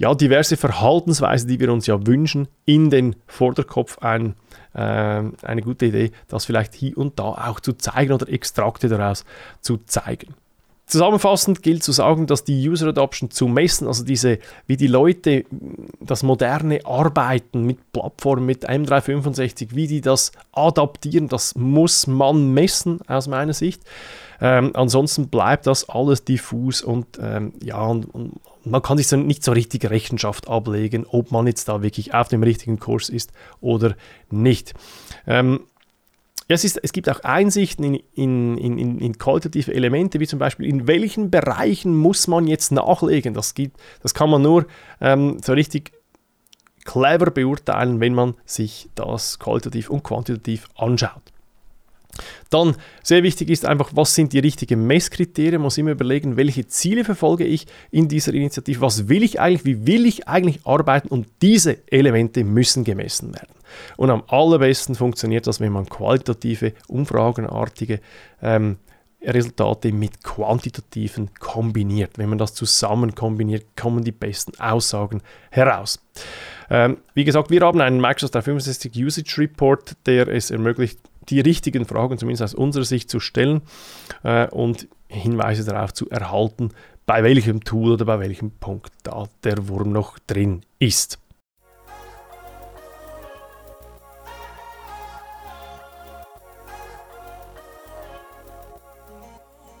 ja, 0.00 0.14
diverse 0.14 0.56
Verhaltensweisen, 0.56 1.46
die 1.46 1.60
wir 1.60 1.70
uns 1.70 1.86
ja 1.86 2.06
wünschen, 2.06 2.48
in 2.64 2.88
den 2.88 3.16
Vorderkopf 3.26 3.98
ein, 3.98 4.34
äh, 4.72 4.80
eine 4.80 5.60
gute 5.62 5.86
Idee, 5.86 6.12
das 6.26 6.46
vielleicht 6.46 6.72
hier 6.72 6.96
und 6.96 7.18
da 7.18 7.24
auch 7.24 7.60
zu 7.60 7.74
zeigen 7.74 8.14
oder 8.14 8.26
Extrakte 8.30 8.88
daraus 8.88 9.26
zu 9.60 9.76
zeigen. 9.84 10.34
Zusammenfassend 10.86 11.62
gilt 11.62 11.84
zu 11.84 11.92
sagen, 11.92 12.26
dass 12.26 12.44
die 12.44 12.66
User 12.66 12.88
Adoption 12.88 13.30
zu 13.30 13.46
messen, 13.46 13.86
also 13.86 14.02
diese, 14.02 14.38
wie 14.66 14.78
die 14.78 14.86
Leute 14.86 15.44
das 16.00 16.22
moderne 16.22 16.80
Arbeiten 16.86 17.64
mit 17.64 17.92
Plattformen, 17.92 18.46
mit 18.46 18.66
M365, 18.68 19.74
wie 19.74 19.86
die 19.86 20.00
das 20.00 20.32
adaptieren, 20.52 21.28
das 21.28 21.54
muss 21.56 22.06
man 22.06 22.54
messen 22.54 23.00
aus 23.06 23.28
meiner 23.28 23.52
Sicht. 23.52 23.82
Ähm, 24.40 24.70
ansonsten 24.72 25.28
bleibt 25.28 25.66
das 25.66 25.90
alles 25.90 26.24
diffus 26.24 26.80
und 26.80 27.06
ähm, 27.20 27.52
ja, 27.62 27.82
und, 27.82 28.06
und 28.06 28.40
man 28.64 28.82
kann 28.82 28.98
sich 28.98 29.08
so 29.08 29.16
nicht 29.16 29.44
so 29.44 29.52
richtig 29.52 29.88
Rechenschaft 29.88 30.48
ablegen, 30.48 31.06
ob 31.06 31.30
man 31.30 31.46
jetzt 31.46 31.68
da 31.68 31.82
wirklich 31.82 32.14
auf 32.14 32.28
dem 32.28 32.42
richtigen 32.42 32.78
Kurs 32.78 33.08
ist 33.08 33.32
oder 33.60 33.96
nicht. 34.30 34.74
Ähm, 35.26 35.60
es, 36.48 36.64
ist, 36.64 36.78
es 36.82 36.92
gibt 36.92 37.08
auch 37.08 37.20
Einsichten 37.20 37.84
in, 37.84 38.58
in, 38.58 38.78
in, 38.78 38.98
in, 38.98 39.18
qualitative 39.18 39.72
Elemente, 39.72 40.20
wie 40.20 40.26
zum 40.26 40.38
Beispiel, 40.38 40.66
in 40.66 40.86
welchen 40.86 41.30
Bereichen 41.30 41.96
muss 41.96 42.26
man 42.26 42.46
jetzt 42.46 42.72
nachlegen. 42.72 43.34
Das, 43.34 43.54
gibt, 43.54 43.78
das 44.02 44.14
kann 44.14 44.30
man 44.30 44.42
nur 44.42 44.66
ähm, 45.00 45.38
so 45.42 45.52
richtig 45.52 45.92
clever 46.84 47.30
beurteilen, 47.30 48.00
wenn 48.00 48.14
man 48.14 48.34
sich 48.44 48.88
das 48.94 49.38
qualitativ 49.38 49.90
und 49.90 50.02
quantitativ 50.02 50.68
anschaut. 50.76 51.22
Dann 52.50 52.76
sehr 53.02 53.22
wichtig 53.22 53.50
ist 53.50 53.64
einfach, 53.64 53.90
was 53.94 54.14
sind 54.14 54.32
die 54.32 54.38
richtigen 54.38 54.86
Messkriterien? 54.86 55.54
Man 55.54 55.62
muss 55.62 55.78
immer 55.78 55.92
überlegen, 55.92 56.36
welche 56.36 56.66
Ziele 56.66 57.04
verfolge 57.04 57.44
ich 57.44 57.66
in 57.90 58.08
dieser 58.08 58.34
Initiative, 58.34 58.80
was 58.80 59.08
will 59.08 59.22
ich 59.22 59.40
eigentlich, 59.40 59.64
wie 59.64 59.86
will 59.86 60.06
ich 60.06 60.28
eigentlich 60.28 60.66
arbeiten 60.66 61.08
und 61.08 61.26
diese 61.42 61.78
Elemente 61.90 62.44
müssen 62.44 62.84
gemessen 62.84 63.34
werden. 63.34 63.54
Und 63.96 64.10
am 64.10 64.22
allerbesten 64.26 64.94
funktioniert 64.94 65.46
das, 65.46 65.60
wenn 65.60 65.72
man 65.72 65.88
qualitative, 65.88 66.72
umfragenartige 66.88 68.00
ähm, 68.42 68.78
Resultate 69.22 69.92
mit 69.92 70.24
quantitativen 70.24 71.30
kombiniert. 71.38 72.16
Wenn 72.16 72.30
man 72.30 72.38
das 72.38 72.54
zusammen 72.54 73.14
kombiniert, 73.14 73.76
kommen 73.76 74.02
die 74.02 74.12
besten 74.12 74.58
Aussagen 74.58 75.22
heraus. 75.50 76.00
Ähm, 76.70 76.98
wie 77.14 77.24
gesagt, 77.24 77.50
wir 77.50 77.60
haben 77.60 77.80
einen 77.80 78.00
Microsoft 78.00 78.34
365 78.34 78.92
Usage 78.96 79.34
Report, 79.38 79.96
der 80.06 80.28
es 80.28 80.50
ermöglicht, 80.50 81.00
die 81.28 81.40
richtigen 81.40 81.84
Fragen 81.84 82.18
zumindest 82.18 82.42
aus 82.42 82.54
unserer 82.54 82.84
Sicht 82.84 83.10
zu 83.10 83.20
stellen 83.20 83.62
äh, 84.22 84.48
und 84.48 84.88
Hinweise 85.08 85.64
darauf 85.64 85.92
zu 85.92 86.08
erhalten, 86.08 86.70
bei 87.06 87.22
welchem 87.24 87.64
Tool 87.64 87.92
oder 87.92 88.04
bei 88.04 88.20
welchem 88.20 88.52
Punkt 88.52 88.92
da 89.02 89.24
der 89.42 89.68
Wurm 89.68 89.90
noch 89.92 90.18
drin 90.20 90.62
ist. 90.78 91.18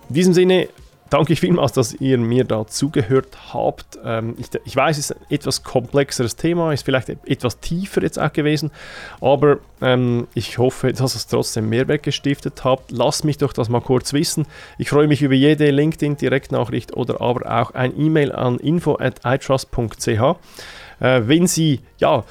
In 0.08 0.14
diesem 0.14 0.34
Sinne 0.34 0.68
danke 1.10 1.32
ich 1.32 1.40
vielmals, 1.40 1.72
dass 1.72 1.92
ihr 1.94 2.16
mir 2.18 2.44
da 2.44 2.66
zugehört 2.66 3.52
habt. 3.52 3.98
Ähm, 4.04 4.34
ich, 4.38 4.46
ich, 4.64 4.74
weiß, 4.74 4.96
es 4.96 5.10
ist 5.10 5.16
ein 5.16 5.26
etwas 5.28 5.62
komplexeres 5.62 6.36
Thema, 6.36 6.72
ist 6.72 6.84
vielleicht 6.84 7.08
etwas 7.08 7.60
tiefer 7.60 8.02
jetzt 8.02 8.18
auch 8.18 8.32
gewesen, 8.32 8.70
aber 9.20 9.58
ähm, 9.82 10.28
ich 10.34 10.58
hoffe, 10.58 10.92
dass 10.92 11.14
es 11.14 11.26
trotzdem 11.26 11.68
Mehrwert 11.68 12.02
gestiftet 12.02 12.64
habt. 12.64 12.90
Lasst 12.90 13.24
mich 13.24 13.38
doch 13.38 13.52
das 13.52 13.68
mal 13.68 13.80
kurz 13.80 14.12
wissen. 14.12 14.46
Ich 14.78 14.88
freue 14.88 15.08
mich 15.08 15.22
über 15.22 15.34
jede 15.34 15.70
LinkedIn-Direktnachricht 15.70 16.96
oder 16.96 17.20
aber 17.20 17.60
auch 17.60 17.72
ein 17.72 17.98
E-Mail 17.98 18.32
an 18.32 18.58
info 18.58 18.96
at 18.98 19.20
itrust.ch. 19.24 20.36
Äh, 21.00 21.22
wenn 21.24 21.46
Sie 21.46 21.80
ja, 21.98 22.24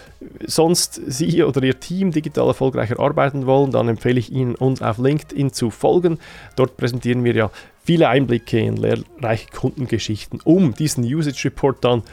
sonst 0.46 1.02
Sie 1.08 1.44
oder 1.44 1.62
Ihr 1.64 1.80
Team 1.80 2.12
digital 2.12 2.48
erfolgreicher 2.48 3.00
arbeiten 3.00 3.46
wollen, 3.46 3.72
dann 3.72 3.90
empfehle 3.90 4.20
ich 4.20 4.32
Ihnen, 4.32 4.56
uns 4.56 4.82
auf 4.82 4.98
LinkedIn 4.98 5.52
zu 5.52 5.70
folgen. 5.70 6.20
Dort 6.56 6.78
präsentieren 6.78 7.24
wir 7.24 7.34
ja 7.34 7.52
viele 7.84 8.08
Einblicke 8.08 8.60
in 8.60 8.78
lehrreiche 8.78 9.50
Kundengeschichten, 9.50 10.40
um 10.44 10.74
diesen 10.76 11.04
Usage 11.04 11.46
Report 11.46 11.84
dann 11.84 12.04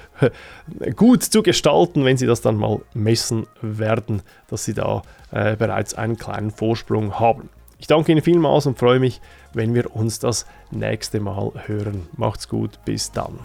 gut 0.96 1.22
zu 1.22 1.42
gestalten, 1.42 2.04
wenn 2.04 2.16
Sie 2.16 2.26
das 2.26 2.40
dann 2.40 2.56
mal 2.56 2.80
messen 2.94 3.46
werden, 3.60 4.22
dass 4.48 4.64
Sie 4.64 4.74
da 4.74 5.02
äh, 5.30 5.56
bereits 5.56 5.94
einen 5.94 6.16
kleinen 6.16 6.50
Vorsprung 6.50 7.20
haben. 7.20 7.50
Ich 7.78 7.86
danke 7.86 8.12
Ihnen 8.12 8.22
vielmals 8.22 8.66
und 8.66 8.78
freue 8.78 9.00
mich, 9.00 9.20
wenn 9.52 9.74
wir 9.74 9.94
uns 9.94 10.18
das 10.18 10.46
nächste 10.70 11.20
Mal 11.20 11.52
hören. 11.66 12.08
Macht's 12.16 12.48
gut, 12.48 12.78
bis 12.86 13.12
dann. 13.12 13.38